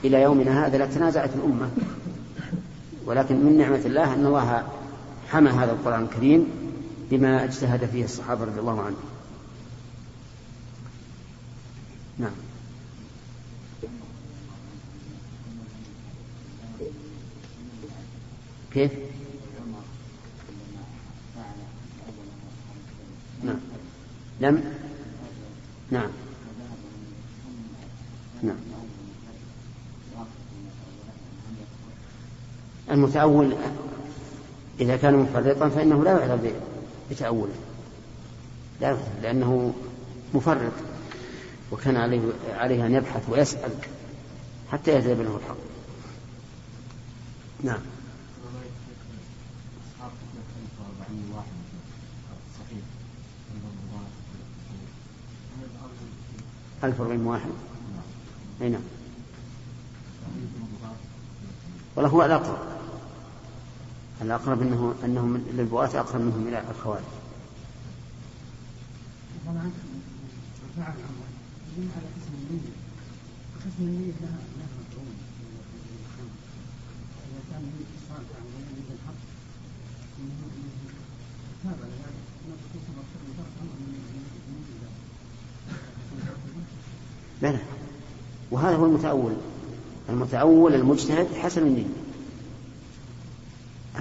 إلى 0.04 0.22
يومنا 0.22 0.66
هذا 0.66 0.84
لتنازعت 0.84 1.30
الأمة. 1.34 1.70
ولكن 3.06 3.46
من 3.46 3.58
نعمة 3.58 3.80
الله 3.86 4.14
أن 4.14 4.26
الله 4.26 4.64
حمى 5.30 5.50
هذا 5.50 5.72
القرآن 5.72 6.02
الكريم 6.02 6.46
بما 7.10 7.44
اجتهد 7.44 7.84
فيه 7.92 8.04
الصحابة 8.04 8.44
رضي 8.44 8.60
الله 8.60 8.80
عنهم. 8.80 9.04
نعم. 12.18 12.32
كيف؟ 18.74 18.92
نعم. 23.44 23.60
لم؟ 24.40 24.64
نعم. 25.90 26.10
نعم. 28.42 28.56
المتأول 32.90 33.56
إذا 34.80 34.96
كان 34.96 35.14
مفرطا 35.14 35.68
فإنه 35.68 36.04
لا 36.04 36.10
يعذر 36.10 36.52
بتأوله. 37.10 37.54
لا 38.80 38.96
لأنه 39.22 39.74
مفرط 40.34 40.72
وكان 41.72 41.96
عليه 41.96 42.20
عليه 42.48 42.86
أن 42.86 42.94
يبحث 42.94 43.28
ويسأل 43.28 43.70
حتى 44.72 44.90
يهتدي 44.90 45.22
له 45.22 45.36
الحق. 45.36 45.56
نعم. 47.62 47.93
ألف 56.84 57.00
وأربعين 57.00 57.26
واحد 57.26 57.50
أي 58.62 58.68
نعم. 58.68 58.80
والله 61.96 62.10
هو 62.10 62.24
الأقرب. 62.24 62.58
الأقرب 64.22 64.62
أنه 64.62 64.94
أنهم 65.04 65.44
للبغاة 65.52 66.00
أقرب 66.00 66.20
منهم 66.20 66.48
إلى 66.48 66.62
الخوارج. 66.70 67.02
لا 87.42 87.52
لا 87.52 87.58
وهذا 88.50 88.76
هو 88.76 88.86
المتأول. 89.04 89.32
المتأول 90.08 90.74
المجتهد 90.74 91.26
حسن 91.42 91.62
النية. 91.62 91.84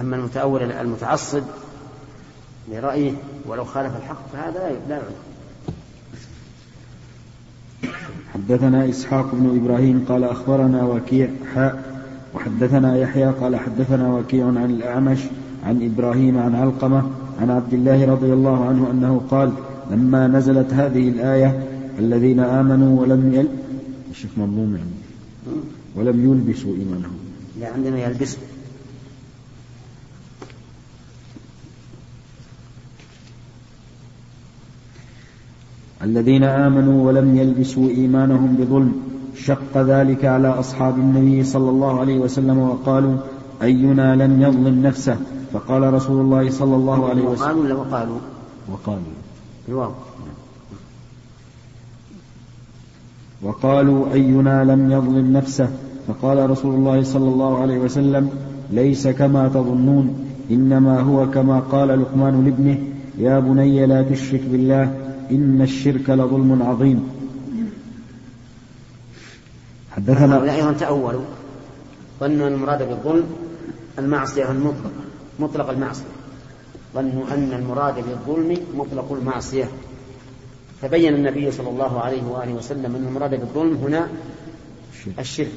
أما 0.00 0.16
المتأول 0.16 0.62
المتعصب 0.62 1.42
لرأيه 2.72 3.12
ولو 3.46 3.64
خالف 3.64 3.96
الحق 3.96 4.28
فهذا 4.32 4.78
لا 4.88 4.96
يعلم. 4.96 5.14
حدثنا 8.34 8.88
إسحاق 8.88 9.34
بن 9.34 9.60
إبراهيم 9.62 10.04
قال 10.08 10.24
أخبرنا 10.24 10.84
وكيع 10.84 11.28
حاء 11.54 11.82
وحدثنا 12.34 12.96
يحيى 12.96 13.26
قال 13.26 13.56
حدثنا 13.56 14.14
وكيع 14.14 14.46
عن 14.46 14.70
الأعمش 14.70 15.18
عن 15.66 15.92
إبراهيم 15.92 16.38
عن 16.38 16.54
علقمة 16.54 17.02
عن 17.40 17.50
عبد 17.50 17.74
الله 17.74 18.06
رضي 18.06 18.32
الله 18.32 18.64
عنه 18.64 18.90
أنه 18.90 19.20
قال 19.30 19.52
لما 19.90 20.26
نزلت 20.26 20.74
هذه 20.74 21.08
الآية 21.08 21.62
الذين 21.98 22.40
آمنوا 22.40 23.00
ولم 23.00 23.34
الشيخ 24.14 24.30
مظلوم 24.36 24.76
يعني. 24.76 24.90
ولم 25.96 26.32
يلبسوا 26.32 26.74
إيمانهم. 26.74 27.18
لا 27.60 27.68
عندنا 27.68 27.98
يلبسوا. 27.98 28.42
الذين 36.02 36.44
آمنوا 36.44 37.06
ولم 37.06 37.36
يلبسوا 37.36 37.88
إيمانهم 37.90 38.56
بظلم 38.56 38.92
شق 39.36 39.74
ذلك 39.76 40.24
على 40.24 40.48
أصحاب 40.48 40.98
النبي 40.98 41.44
صلى 41.44 41.70
الله 41.70 42.00
عليه 42.00 42.18
وسلم 42.18 42.58
وقالوا 42.58 43.16
أينا 43.62 44.16
لم 44.16 44.42
يظلم 44.42 44.82
نفسه؟ 44.82 45.16
فقال 45.52 45.94
رسول 45.94 46.20
الله 46.20 46.50
صلى 46.50 46.76
الله 46.76 47.08
عليه 47.08 47.22
وسلم. 47.22 47.42
وقالوا 47.42 47.64
ولا 47.64 47.74
وقالوا؟ 47.74 48.18
وقالوا. 48.68 49.14
الواو. 49.68 49.92
وقالوا 53.44 54.12
أينا 54.12 54.64
لم 54.64 54.90
يظلم 54.90 55.32
نفسه؟ 55.32 55.68
فقال 56.08 56.50
رسول 56.50 56.74
الله 56.74 57.02
صلى 57.02 57.28
الله 57.28 57.58
عليه 57.58 57.78
وسلم 57.78 58.30
ليس 58.70 59.08
كما 59.08 59.48
تظنون 59.48 60.24
إنما 60.50 61.00
هو 61.00 61.30
كما 61.30 61.60
قال 61.60 61.88
لقمان 61.88 62.44
لابنه 62.44 62.78
يا 63.18 63.40
بني 63.40 63.86
لا 63.86 64.02
تشرك 64.02 64.40
بالله 64.40 64.82
إن 65.30 65.62
الشرك 65.62 66.10
لظلم 66.10 66.62
عظيم. 66.62 67.08
حدثنا 69.90 70.36
هؤلاء 70.36 70.54
أيضا 70.54 70.72
تأولوا 70.72 71.24
ظنوا 72.20 72.48
أن 72.48 72.52
المراد 72.52 72.88
بالظلم 72.88 73.24
المعصية 73.98 74.50
المطلقة 74.50 74.90
مطلق 75.40 75.70
المعصية. 75.70 76.04
ظنوا 76.94 77.24
أن 77.34 77.52
المراد 77.52 77.94
بالظلم 77.94 78.56
مطلق 78.76 79.12
المعصية. 79.12 79.68
فبين 80.82 81.14
النبي 81.14 81.50
صلى 81.52 81.68
الله 81.68 82.00
عليه 82.00 82.22
وآله 82.22 82.52
وسلم 82.52 82.96
أن 82.96 83.04
المراد 83.08 83.30
بالظلم 83.30 83.76
هنا 83.76 84.08
الشرك. 85.18 85.52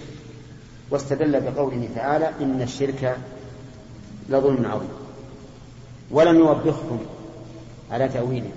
واستدل 0.89 1.41
بقوله 1.41 1.89
تعالى 1.95 2.31
إن 2.41 2.61
الشرك 2.61 3.17
لظلم 4.29 4.65
عظيم. 4.65 4.89
ولم 6.11 6.35
يوبخهم 6.35 6.99
على 7.91 8.09
تأويله. 8.09 8.51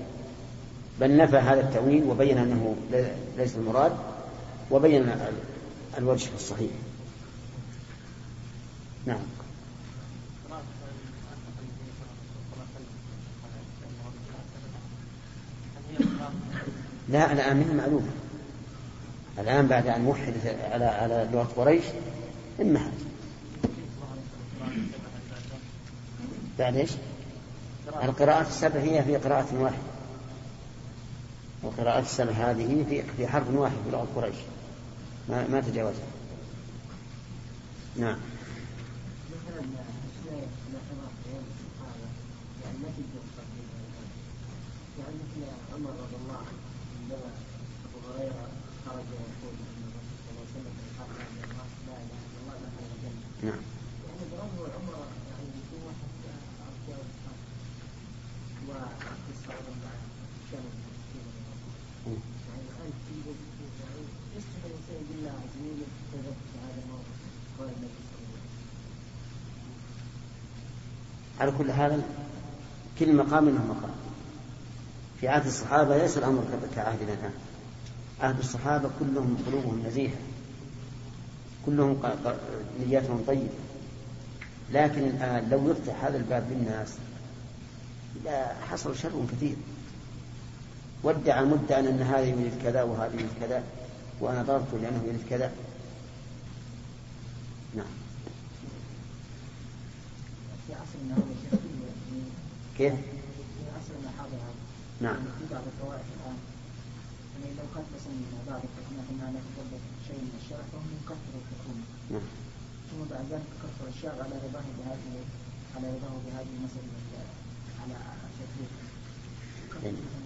بل 1.00 1.16
نفى 1.16 1.36
هذا 1.36 1.60
التأويل 1.60 2.04
وبين 2.04 2.38
أنه 2.38 2.76
ليس 3.38 3.56
المراد 3.56 3.92
وبين 4.70 5.10
الوجه 5.98 6.28
الصحيح. 6.36 6.70
نعم. 9.06 9.22
لا 17.10 17.32
الآن 17.32 17.56
من 17.56 17.76
معلومة. 17.76 18.10
الآن 19.38 19.66
بعد 19.66 19.86
أن 19.86 20.06
وحد 20.06 20.34
على 20.72 20.84
على 20.84 21.28
لغة 21.32 21.48
قريش 21.56 21.84
انمحت. 22.60 22.92
بعد 26.58 26.76
إيش؟ 26.76 26.90
القراءات 28.02 28.46
السبع 28.46 28.80
هي 28.80 29.04
في 29.04 29.16
قراءة 29.16 29.46
واحدة 29.54 29.78
وقراءة 31.62 32.00
السبع 32.00 32.32
هذه 32.32 32.84
في 32.88 33.02
في 33.16 33.26
حرف 33.26 33.54
واحد 33.54 33.76
في 33.84 33.90
لغة 33.90 34.06
قريش. 34.16 34.36
ما 35.28 35.48
ما 35.48 35.60
تجاوزها. 35.60 36.06
نعم. 37.96 38.18
عمر 45.74 45.90
رضي 45.90 46.16
الله 46.22 46.36
عنه 46.36 46.60
عندما 47.00 47.30
ابو 47.86 47.98
هريره 48.08 48.46
خرج 48.86 49.08
يقول 49.14 49.54
ان 49.70 49.82
الرسول 49.88 50.16
صلى 50.24 50.30
الله 50.30 50.44
عليه 50.44 50.54
وسلم 50.54 50.72
في 50.78 50.82
الحق 50.90 51.12
لا 51.86 51.94
اله 52.02 52.18
الا 52.26 52.38
الله 52.40 52.54
لا 52.62 52.68
اله 52.68 52.84
الا 52.84 52.94
الجنه. 52.96 53.24
نعم. 53.48 53.62
يعني 54.06 54.24
برغم 54.32 54.56
عمر 54.76 54.98
يعني 55.30 55.48
يكون 55.60 55.80
واحد 55.88 56.10
ارجاء 56.68 57.02
وقصه 58.68 59.48
أيضا 59.56 59.72
مع 59.84 59.92
شان 60.50 60.66
يعني 62.48 62.62
الان 62.70 62.90
تجد 63.06 63.38
يعني 63.82 64.02
يستحي 64.36 64.66
الانسان 64.70 64.98
يقول 65.04 65.20
له 65.24 65.34
زميلي 65.54 65.86
كذبت 66.10 66.40
في 66.50 66.56
هذا 66.64 66.78
الموقف 66.84 67.18
قال 67.58 67.68
النبي 67.76 68.00
صلى 68.10 68.20
الله 68.20 68.38
عليه 68.40 68.50
وسلم. 68.50 68.70
على 71.40 71.52
كل 71.58 71.72
حال 71.72 72.02
كل 72.98 73.16
مقام 73.16 73.48
له 73.48 73.64
مقام. 73.64 73.90
في 75.20 75.28
عهد 75.28 75.46
الصحابة 75.46 75.98
ليس 75.98 76.18
الأمر 76.18 76.44
كعهدنا 76.76 77.12
الآن 77.12 77.32
عهد 78.20 78.38
الصحابة 78.38 78.90
كلهم 79.00 79.36
قلوبهم 79.46 79.82
نزيهة. 79.86 80.16
كلهم 81.66 82.02
نياتهم 82.86 83.24
طيبة. 83.26 83.48
لكن 84.72 85.00
الآن 85.00 85.48
لو 85.50 85.70
يفتح 85.70 86.04
هذا 86.04 86.16
الباب 86.16 86.46
للناس 86.50 86.88
لا 88.24 88.54
حصل 88.70 88.96
شر 88.96 89.26
كثير. 89.32 89.56
وادعى 91.02 91.44
مدعى 91.44 91.80
أن 91.80 92.02
هذا 92.02 92.24
يريد 92.24 92.52
كذا 92.62 92.82
وهذا 92.82 93.14
يريد 93.14 93.30
كذا 93.40 93.62
وأنا 94.20 94.42
ضربته 94.42 94.78
لأنه 94.78 95.02
يريد 95.06 95.20
كذا 95.30 95.52
نعم. 97.74 97.86
في 100.66 100.72
عصرنا 100.74 101.29
كيف؟ 102.80 102.92
نعم. 105.00 105.16
في 105.38 105.44
بعض 105.54 105.62
الطوائف 105.72 106.06
الآن 106.16 106.38
يعني 107.40 107.54
لو 107.58 107.66
قد 107.74 107.84
مثلا 107.94 108.14
بعض 108.50 108.60
الحكومات 108.68 109.06
أنها 109.12 109.30
لا 109.34 109.40
تطبق 109.46 109.82
شيء 110.06 110.20
من 110.26 110.34
الشرع 110.42 110.64
فهم 110.72 110.88
يكفروا 110.98 111.40
الحكومة 111.42 111.84
نعم 112.10 112.28
ثم 112.90 113.00
بعد 113.14 113.24
ذلك 113.30 113.50
كفر 113.62 113.88
الشعب 113.88 114.14
على 114.24 114.34
رضاه 114.46 114.66
بهذه 114.78 115.12
على 115.76 115.86
رضاه 115.94 116.14
بهذه 116.26 116.46
المسألة 116.56 116.88
على 117.82 117.94
تكليف 118.40 118.72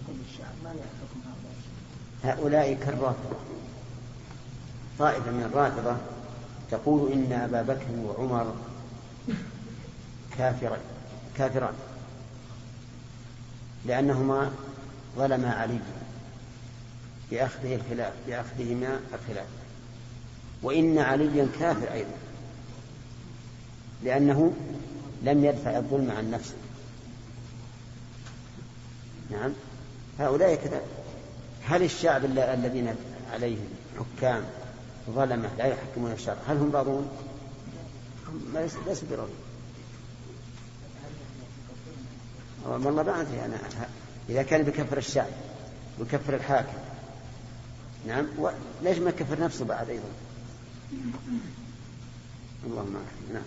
كل 0.07 0.19
الشعب 0.29 0.55
ما 0.63 0.69
يحكم 0.69 1.19
هؤلاء 1.27 1.55
هؤلاء 2.23 2.73
كالرافضة. 2.73 3.37
طائفة 4.99 5.31
من 5.31 5.43
الرافضة 5.43 5.97
تقول 6.71 7.11
إن 7.11 7.31
أبا 7.33 7.61
بكر 7.61 7.91
وعمر 7.91 8.55
كافران 10.37 10.81
كافران. 11.37 11.73
لأنهما 13.87 14.51
ظلما 15.17 15.53
علي 15.53 15.79
بأخذه 17.31 17.75
الخلاف 17.75 18.13
بأخذهما 18.27 18.99
الخلاف. 19.13 19.47
وإن 20.63 20.97
عليا 20.97 21.47
كافر 21.59 21.93
أيضا 21.93 22.17
لأنه 24.03 24.53
لم 25.23 25.45
يدفع 25.45 25.77
الظلم 25.77 26.11
عن 26.11 26.31
نفسه. 26.31 26.55
نعم. 29.31 29.51
هؤلاء 30.19 30.55
كذلك 30.55 30.83
هل 31.63 31.83
الشعب 31.83 32.25
الذين 32.25 32.95
عليهم 33.33 33.67
حكام 33.99 34.43
ظلمة 35.09 35.49
لا 35.57 35.65
يحكمون 35.65 36.11
الشرع؟ 36.11 36.37
هل 36.47 36.57
هم 36.57 36.75
راضون؟ 36.75 37.09
ليسوا 38.53 39.07
براضين 39.11 39.44
والله 42.65 42.91
ما 42.91 43.21
أدري 43.21 43.45
أنا 43.45 43.57
إذا 44.29 44.43
كان 44.43 44.63
بكفر 44.63 44.97
الشعب 44.97 45.27
ويكفر 45.99 46.35
الحاكم. 46.35 46.77
نعم 48.07 48.25
ليش 48.83 48.97
ما 48.97 49.09
يكفر 49.09 49.39
نفسه 49.39 49.65
بعد 49.65 49.89
أيضا؟ 49.89 50.03
اللهم 52.67 52.93
نعم. 53.33 53.43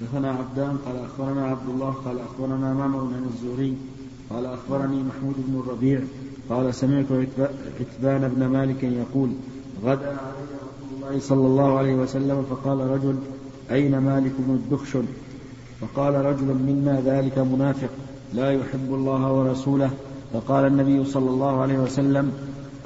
حدثنا 0.00 0.30
عبدان 0.30 0.78
قال 0.86 1.04
أخبرنا 1.04 1.46
عبد 1.46 1.68
الله 1.68 1.90
قال 1.90 2.20
أخبرنا 2.20 2.74
معمر 2.74 3.04
بن 3.04 3.30
الزهري 3.34 3.76
قال 4.30 4.46
أخبرني 4.46 5.02
محمود 5.02 5.34
بن 5.38 5.60
الربيع 5.60 6.00
قال 6.50 6.74
سمعت 6.74 7.06
عتبان 7.80 8.28
بن 8.28 8.46
مالك 8.46 8.82
يقول 8.82 9.32
غدأ 9.84 10.08
علي 10.08 10.46
رسول 10.62 11.02
الله 11.02 11.20
صلى 11.20 11.46
الله 11.46 11.78
عليه 11.78 11.94
وسلم 11.94 12.46
فقال 12.50 12.78
رجل 12.78 13.18
أين 13.70 13.98
مالك 13.98 14.32
بن 14.38 14.54
الدخشن؟ 14.54 15.04
فقال 15.80 16.14
رجل 16.14 16.44
منا 16.44 17.00
ذلك 17.00 17.38
منافق. 17.38 17.90
لا 18.36 18.52
يحب 18.52 18.94
الله 18.94 19.32
ورسوله 19.32 19.90
فقال 20.32 20.64
النبي 20.66 21.04
صلى 21.04 21.30
الله 21.30 21.60
عليه 21.60 21.78
وسلم 21.78 22.32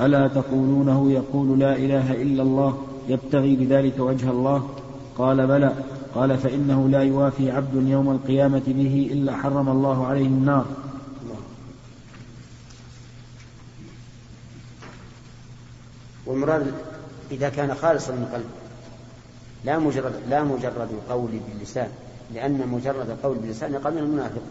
ألا 0.00 0.28
تقولونه 0.28 1.12
يقول 1.12 1.58
لا 1.58 1.76
إله 1.76 2.22
إلا 2.22 2.42
الله 2.42 2.78
يبتغي 3.08 3.56
بذلك 3.56 3.98
وجه 3.98 4.30
الله؟ 4.30 4.68
قال 5.18 5.46
بلى. 5.46 5.74
قال 6.14 6.38
فإنه 6.38 6.88
لا 6.88 7.02
يوافي 7.02 7.50
عبد 7.50 7.88
يوم 7.88 8.10
القيامة 8.10 8.62
به 8.66 9.10
إلا 9.12 9.36
حرم 9.36 9.68
الله 9.68 10.06
عليه 10.06 10.26
النار. 10.26 10.66
والمراد 16.26 16.74
إذا 17.30 17.48
كان 17.48 17.74
خالصا 17.74 18.12
من 18.12 18.28
قلب 18.34 18.50
لا 19.64 19.78
مجرد 19.78 20.12
لا 20.28 20.42
مجرد 20.42 20.88
القول 20.90 21.30
باللسان 21.48 21.88
لأن 22.34 22.68
مجرد 22.68 23.10
القول 23.10 23.38
باللسان 23.38 23.72
من 23.72 23.98
المنافق 23.98 24.42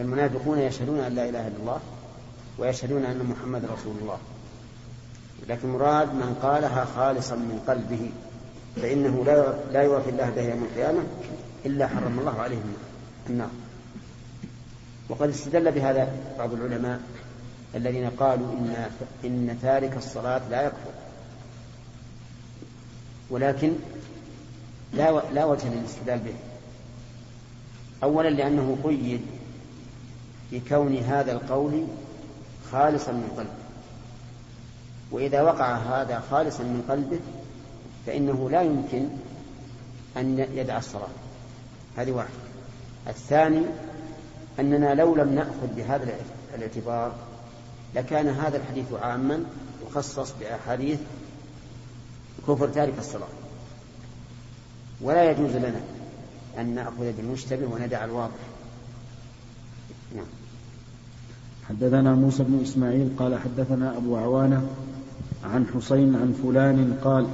فالمنافقون 0.00 0.58
يشهدون 0.58 1.00
أن 1.00 1.14
لا 1.14 1.28
إله 1.28 1.48
إلا 1.48 1.56
الله 1.60 1.80
ويشهدون 2.58 3.04
أن 3.04 3.18
محمد 3.18 3.64
رسول 3.64 3.96
الله. 4.02 4.18
لكن 5.48 5.68
مراد 5.68 6.14
من 6.14 6.36
قالها 6.42 6.84
خالصا 6.84 7.34
من 7.36 7.62
قلبه 7.68 8.10
فإنه 8.82 9.24
لا 9.24 9.54
لا 9.72 9.82
يوافي 9.82 10.10
الله 10.10 10.30
به 10.30 10.42
يوم 10.42 10.64
القيامة 10.64 11.02
إلا 11.66 11.86
حرم 11.88 12.18
الله 12.18 12.40
عليه 12.40 12.58
النار. 13.30 13.50
وقد 15.08 15.28
استدل 15.28 15.72
بهذا 15.72 16.12
بعض 16.38 16.52
العلماء 16.52 17.00
الذين 17.74 18.10
قالوا 18.10 18.52
إن 18.52 18.90
إن 19.24 19.58
تارك 19.62 19.96
الصلاة 19.96 20.48
لا 20.50 20.62
يكفر. 20.62 20.92
ولكن 23.30 23.72
لا 24.92 25.22
لا 25.34 25.44
وجه 25.44 25.74
للاستدلال 25.74 26.18
به. 26.18 26.34
أولا 28.02 28.28
لأنه 28.28 28.78
قيد 28.84 29.20
بكون 30.52 30.96
هذا 30.96 31.32
القول 31.32 31.86
خالصا 32.72 33.12
من 33.12 33.32
قلبه. 33.36 33.50
وإذا 35.10 35.42
وقع 35.42 35.76
هذا 35.76 36.22
خالصا 36.30 36.62
من 36.62 36.84
قلبه 36.88 37.20
فإنه 38.06 38.50
لا 38.50 38.62
يمكن 38.62 39.08
أن 40.16 40.38
يدع 40.38 40.78
الصلاة. 40.78 41.08
هذه 41.96 42.10
واحدة. 42.10 42.30
الثاني 43.06 43.62
أننا 44.60 44.94
لو 44.94 45.14
لم 45.14 45.34
نأخذ 45.34 45.66
بهذا 45.76 46.14
الاعتبار 46.54 47.12
لكان 47.94 48.28
هذا 48.28 48.56
الحديث 48.56 48.92
عاما 48.92 49.44
يخصص 49.86 50.32
بأحاديث 50.40 50.98
كفر 52.46 52.68
تارك 52.68 52.98
الصلاة. 52.98 53.28
ولا 55.00 55.30
يجوز 55.30 55.50
لنا 55.50 55.80
أن 56.58 56.74
نأخذ 56.74 57.12
بالمشتبه 57.12 57.66
وندع 57.66 58.04
الواضح 58.04 58.34
نعم 60.16 60.26
حدثنا 61.70 62.14
موسى 62.14 62.42
بن 62.42 62.60
إسماعيل 62.62 63.08
قال 63.18 63.38
حدثنا 63.38 63.96
أبو 63.96 64.16
عوانة 64.16 64.62
عن 65.44 65.66
حسين 65.66 66.16
عن 66.16 66.34
فلان 66.42 66.98
قال 67.04 67.26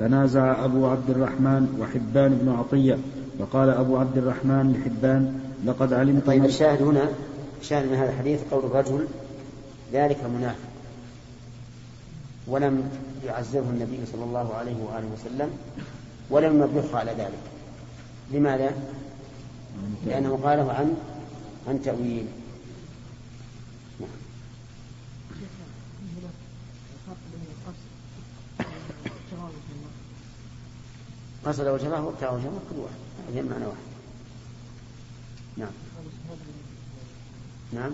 تنازع 0.00 0.64
أبو 0.64 0.86
عبد 0.86 1.10
الرحمن 1.10 1.78
وحبان 1.80 2.38
بن 2.42 2.48
عطية. 2.48 2.98
فقال 3.38 3.68
أبو 3.68 3.96
عبد 3.96 4.18
الرحمن 4.18 4.72
لحبان 4.72 5.40
لقد 5.66 5.92
علمت 5.92 6.26
طيب 6.26 6.44
الشاهد 6.44 6.82
هنا 6.82 7.08
شاهد 7.62 7.90
من 7.90 7.94
هذا 7.94 8.10
الحديث 8.10 8.40
قول 8.50 8.64
الرجل 8.64 9.06
ذلك 9.92 10.24
منافق 10.24 10.68
ولم 12.46 12.90
يعزره 13.26 13.64
النبي 13.70 13.98
صلى 14.12 14.24
الله 14.24 14.54
عليه 14.54 14.76
وآله 14.84 15.06
وسلم 15.14 15.50
ولم 16.30 16.56
ينبهه 16.56 16.98
على 16.98 17.10
ذلك. 17.10 17.42
لماذا؟ 18.32 18.70
لأنه 20.06 20.38
قاله 20.44 20.72
عن 20.72 20.94
عن 21.68 21.82
تأويل. 21.82 22.26
قصد 31.48 31.66
وجهه 31.66 32.04
وابتغى 32.04 32.36
وجهه 32.36 32.60
كل 32.70 32.76
واحد. 32.76 32.94
هذه 33.28 33.42
معنى 33.42 33.66
واحد. 33.66 33.78
نعم. 35.56 35.70
نعم. 37.72 37.92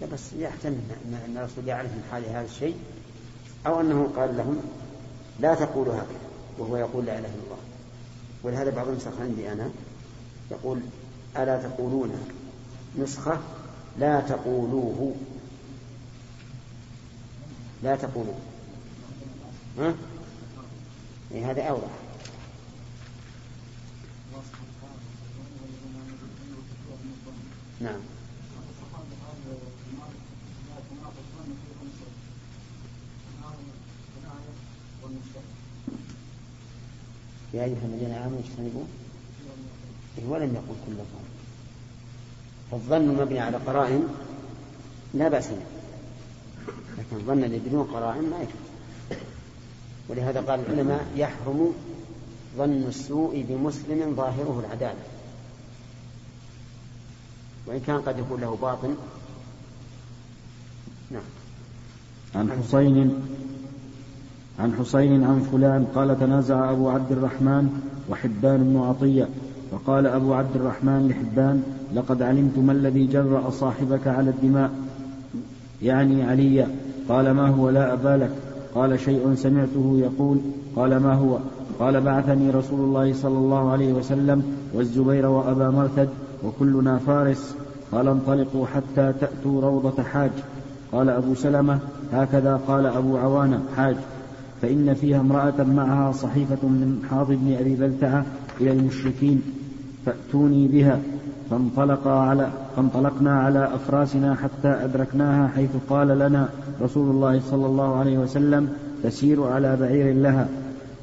لا 0.00 0.06
بس 0.12 0.32
يحتمل 0.32 0.80
أن 1.04 1.36
الرسول 1.36 1.68
يعرف 1.68 1.90
من 1.90 2.08
حال 2.10 2.24
هذا 2.24 2.44
الشيء 2.44 2.76
أو 3.66 3.80
أنه 3.80 4.12
قال 4.16 4.36
لهم 4.36 4.60
لا 5.40 5.54
تقولوا 5.54 5.94
هكذا 5.94 6.20
وهو 6.58 6.76
يقول 6.76 7.04
لا 7.04 7.18
إله 7.18 7.28
إلا 7.28 7.44
الله. 7.44 7.73
ولهذا 8.44 8.70
بعض 8.70 8.88
النسخ 8.88 9.20
عندي 9.20 9.52
أنا 9.52 9.70
يقول 10.50 10.80
ألا 11.36 11.62
تقولون؟ 11.62 12.10
نسخة 12.98 13.40
لا 13.98 14.20
تقولوه. 14.20 15.14
لا 17.82 17.96
تقولوا 17.96 18.34
ها؟ 19.78 19.94
إيه 21.32 21.50
هذا 21.50 21.62
أوضح. 21.62 21.88
نعم. 27.80 28.00
يا 37.54 37.64
أيها 37.64 37.84
الذين 37.84 38.10
آمنوا 38.10 38.38
اجتنبوا 38.38 38.84
ولم 40.28 40.54
يقل 40.54 40.76
كل 40.86 40.92
الظن 40.92 41.24
فالظن 42.70 43.10
المبني 43.10 43.40
على 43.40 43.56
قرائن 43.56 44.08
لا 45.14 45.28
بأس 45.28 45.48
به 45.48 45.66
لكن 46.98 47.16
الظن 47.16 47.44
الذي 47.44 47.58
بدون 47.58 47.84
قرائن 47.84 48.30
ما 48.30 48.36
يجوز. 48.36 48.64
ولهذا 50.08 50.40
قال 50.40 50.60
العلماء 50.60 51.06
يحرم 51.16 51.74
ظن 52.56 52.84
السوء 52.88 53.44
بمسلم 53.48 54.14
ظاهره 54.16 54.62
العدالة. 54.66 55.04
وإن 57.66 57.80
كان 57.80 58.00
قد 58.00 58.18
يكون 58.18 58.40
له 58.40 58.56
باطن 58.56 58.96
نعم. 61.10 61.22
عن 62.34 62.62
حسين 62.62 63.22
عن 64.58 64.72
حسين 64.72 65.24
عن 65.24 65.40
فلان 65.52 65.86
قال 65.94 66.20
تنازع 66.20 66.70
أبو 66.70 66.88
عبد 66.88 67.12
الرحمن 67.12 67.68
وحبان 68.10 68.64
بن 68.64 68.76
عطية 68.76 69.28
فقال 69.70 70.06
أبو 70.06 70.34
عبد 70.34 70.56
الرحمن 70.56 71.08
لحبان 71.08 71.62
لقد 71.94 72.22
علمت 72.22 72.58
ما 72.58 72.72
الذي 72.72 73.06
جرأ 73.06 73.50
صاحبك 73.50 74.06
على 74.06 74.30
الدماء 74.30 74.70
يعني 75.82 76.22
علي 76.22 76.66
قال 77.08 77.30
ما 77.30 77.48
هو 77.48 77.70
لا 77.70 77.92
أبا 77.92 78.24
لك 78.24 78.30
قال 78.74 79.00
شيء 79.00 79.34
سمعته 79.34 79.96
يقول 79.96 80.38
قال 80.76 80.96
ما 80.96 81.14
هو؟ 81.14 81.38
قال 81.78 82.00
بعثني 82.00 82.50
رسول 82.50 82.80
الله 82.80 83.12
صلى 83.12 83.38
الله 83.38 83.70
عليه 83.70 83.92
وسلم 83.92 84.42
والزبير 84.74 85.26
وأبا 85.26 85.70
مرثد 85.70 86.08
وكلنا 86.44 86.98
فارس 86.98 87.56
قال 87.92 88.08
انطلقوا 88.08 88.66
حتى 88.66 89.12
تأتوا 89.20 89.60
روضة 89.60 90.02
حاج 90.02 90.30
قال 90.92 91.10
أبو 91.10 91.34
سلمة 91.34 91.78
هكذا 92.12 92.60
قال 92.68 92.86
أبو 92.86 93.16
عوانة 93.16 93.60
حاج. 93.76 93.96
فإن 94.64 94.94
فيها 94.94 95.20
امرأة 95.20 95.62
معها 95.62 96.12
صحيفة 96.12 96.68
من 96.68 97.02
حاض 97.10 97.26
بن 97.28 97.56
أبي 97.60 97.74
بلتعة 97.74 98.24
إلى 98.60 98.72
المشركين 98.72 99.42
فأتوني 100.06 100.68
بها 100.68 100.98
فانطلقا 101.50 102.10
على 102.10 102.48
فانطلقنا 102.76 103.40
على 103.40 103.74
أفراسنا 103.74 104.34
حتى 104.34 104.68
أدركناها 104.68 105.48
حيث 105.48 105.70
قال 105.90 106.08
لنا 106.08 106.48
رسول 106.82 107.10
الله 107.10 107.40
صلى 107.40 107.66
الله 107.66 107.96
عليه 107.96 108.18
وسلم 108.18 108.68
تسير 109.02 109.42
على 109.42 109.76
بعير 109.76 110.14
لها. 110.14 110.48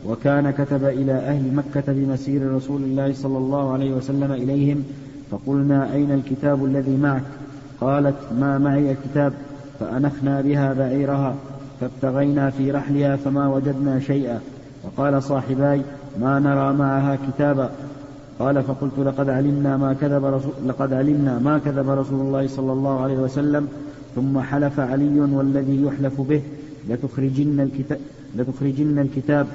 وكان 0.07 0.51
كتب 0.51 0.85
إلى 0.85 1.13
أهل 1.13 1.55
مكة 1.55 1.93
بمسير 1.93 2.55
رسول 2.55 2.81
الله 2.81 3.13
صلى 3.13 3.37
الله 3.37 3.73
عليه 3.73 3.93
وسلم 3.93 4.31
إليهم 4.31 4.83
فقلنا 5.31 5.93
أين 5.93 6.11
الكتاب 6.11 6.65
الذي 6.65 6.97
معك؟ 6.97 7.23
قالت 7.81 8.17
ما 8.39 8.57
معي 8.57 8.91
الكتاب 8.91 9.33
فأنخنا 9.79 10.41
بها 10.41 10.73
بعيرها. 10.73 11.35
فابتغينا 11.81 12.49
في 12.49 12.71
رحلها 12.71 13.15
فما 13.15 13.47
وجدنا 13.47 13.99
شيئا. 13.99 14.39
وقال 14.83 15.23
صاحباي 15.23 15.81
ما 16.21 16.39
نرى 16.39 16.73
معها 16.73 17.17
كتابا. 17.27 17.69
قال 18.39 18.63
فقلت 18.63 18.99
لقد 18.99 19.29
علمنا 19.29 19.77
ما 19.77 19.93
كذب 19.93 20.25
رسول 20.25 20.51
لقد 20.67 20.93
علمنا 20.93 21.39
ما 21.39 21.57
كذب 21.57 21.89
رسول 21.89 22.19
الله 22.21 22.47
صلى 22.47 22.73
الله 22.73 23.01
عليه 23.01 23.17
وسلم. 23.17 23.67
ثم 24.15 24.39
حلف 24.39 24.79
علي 24.79 25.19
والذي 25.19 25.83
يحلف 25.83 26.21
به 26.21 26.41
لتخرجن 26.89 27.59
الكتاب 27.59 27.99
لتخرجن 28.35 28.99
الكتاب 28.99 29.47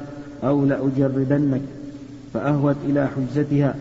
أو 0.44 0.64
لأجردنك. 0.64 1.60
فأهوت 2.34 2.76
إلى 2.84 3.08
حجزتها 3.08 3.74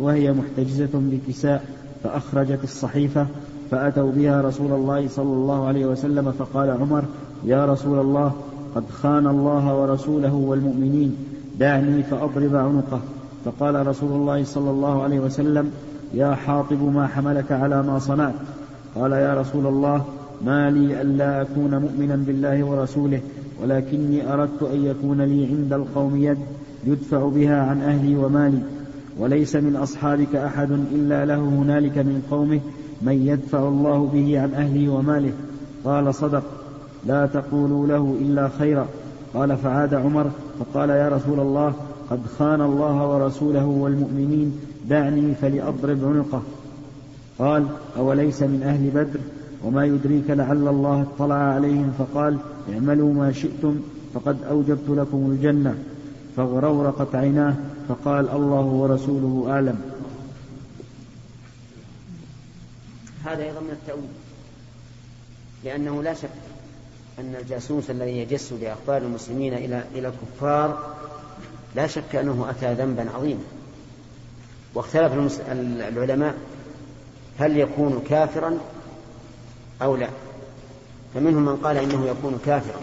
وهي 0.00 0.32
محتجزة 0.32 0.90
بكساء. 0.94 1.64
فأخرجت 2.04 2.64
الصحيفة 2.64 3.26
فأتوا 3.70 4.12
بها 4.12 4.40
رسول 4.40 4.72
الله 4.72 5.08
صلى 5.08 5.32
الله 5.32 5.66
عليه 5.66 5.86
وسلم. 5.86 6.32
فقال 6.32 6.70
عمر 6.70 7.04
يا 7.44 7.66
رسول 7.66 7.98
الله 7.98 8.32
قد 8.74 8.84
خان 8.90 9.26
الله 9.26 9.80
ورسوله 9.80 10.34
والمؤمنين 10.34 11.16
دعني 11.58 12.02
فأضرب 12.02 12.56
عنقه. 12.56 13.00
فقال 13.44 13.86
رسول 13.86 14.12
الله 14.12 14.44
صلى 14.44 14.70
الله 14.70 15.02
عليه 15.02 15.20
وسلم 15.20 15.70
يا 16.14 16.34
حاطب 16.34 16.82
ما 16.82 17.06
حملك 17.06 17.52
على 17.52 17.82
ما 17.82 17.98
صنعت. 17.98 18.34
قال 18.94 19.12
يا 19.12 19.34
رسول 19.40 19.66
الله 19.66 20.04
ما 20.44 20.70
لي 20.70 21.02
ألا 21.02 21.42
أكون 21.42 21.78
مؤمنا 21.78 22.16
بالله 22.16 22.64
ورسوله 22.64 23.20
ولكني 23.62 24.32
أردت 24.32 24.62
أن 24.62 24.84
يكون 24.84 25.20
لي 25.20 25.46
عند 25.46 25.72
القوم 25.72 26.16
يد 26.16 26.38
يدفع 26.84 27.28
بها 27.28 27.62
عن 27.62 27.80
أهلي 27.80 28.16
ومالي. 28.16 28.58
وليس 29.18 29.56
من 29.56 29.76
أصحابك 29.76 30.36
أحد 30.36 30.70
إلا 30.70 31.24
له 31.24 31.38
هنالك 31.38 31.98
من 31.98 32.22
قومه 32.30 32.60
من 33.02 33.26
يدفع 33.26 33.68
الله 33.68 34.10
به 34.14 34.40
عن 34.40 34.54
أهله 34.54 34.88
وماله. 34.88 35.32
قال 35.84 36.14
صدق. 36.14 36.42
لا 37.06 37.26
تقولوا 37.26 37.86
له 37.86 38.16
إلا 38.20 38.48
خيرا. 38.58 38.88
قال 39.34 39.56
فعاد 39.56 39.94
عمر 39.94 40.30
فقال 40.58 40.90
يا 40.90 41.08
رسول 41.08 41.40
الله 41.40 41.74
قد 42.10 42.20
خان 42.38 42.60
الله 42.60 43.08
ورسوله 43.08 43.64
والمؤمنين 43.64 44.60
دعني 44.88 45.34
فلأضرب 45.34 46.04
عنقه. 46.04 46.42
قال 47.38 47.66
أوليس 47.96 48.42
من 48.42 48.62
أهل 48.62 48.90
بدر؟ 48.90 49.20
وما 49.64 49.84
يدريك 49.84 50.30
لعل 50.30 50.68
الله 50.68 51.06
اطلع 51.16 51.34
عليهم 51.34 51.92
فقال 51.98 52.38
اعملوا 52.72 53.14
ما 53.14 53.32
شئتم 53.32 53.80
فقد 54.14 54.36
أوجبت 54.50 54.88
لكم 54.88 55.30
الجنة. 55.30 55.74
فاغرورقت 56.36 57.14
عيناه 57.14 57.54
فقال 57.88 58.28
الله 58.28 58.64
ورسوله 58.64 59.46
أعلم. 59.48 59.80
هذا 63.24 63.42
أيضا 63.42 63.60
من 63.60 63.70
التأويل 63.70 64.04
لأنه 65.64 66.02
لا 66.02 66.14
شك 66.14 66.30
أن 67.18 67.34
الجاسوس 67.40 67.90
الذي 67.90 68.18
يجس 68.18 68.52
بأخبار 68.52 68.96
المسلمين 68.96 69.54
إلى 69.54 69.84
إلى 69.94 70.08
الكفار 70.08 70.94
لا 71.74 71.86
شك 71.86 72.16
أنه 72.16 72.46
أتى 72.50 72.74
ذنبا 72.74 73.10
عظيما. 73.10 73.40
واختلف 74.74 75.40
العلماء 75.88 76.34
هل 77.38 77.56
يكون 77.56 78.04
كافرا 78.08 78.58
أو 79.82 79.96
لا. 79.96 80.08
فمنهم 81.14 81.44
من 81.44 81.56
قال 81.56 81.76
إنه 81.76 82.06
يكون 82.06 82.40
كافرا 82.46 82.80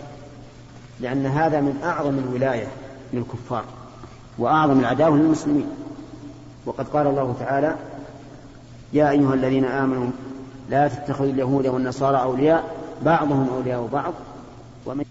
لأن 1.00 1.26
هذا 1.26 1.62
من 1.62 1.82
أعظم 1.84 2.18
الولاية 2.20 2.68
للكفار 3.14 3.64
وأعظم 4.38 4.80
العداوة 4.80 5.18
للمسلمين. 5.18 5.70
وقد 6.66 6.88
قال 6.88 7.08
الله 7.08 7.36
تعالى 7.40 7.76
يا 8.94 9.10
أيها 9.10 9.34
الذين 9.34 9.66
آمنوا 9.66 10.10
لا 10.70 10.88
تتخذوا 10.88 11.30
اليهود 11.30 11.68
والنصارى 11.68 12.22
أولياء 12.22 12.79
بعضهم 13.06 13.50
أولياء 13.56 13.89
بعض 13.93 14.14
ومن 14.86 15.06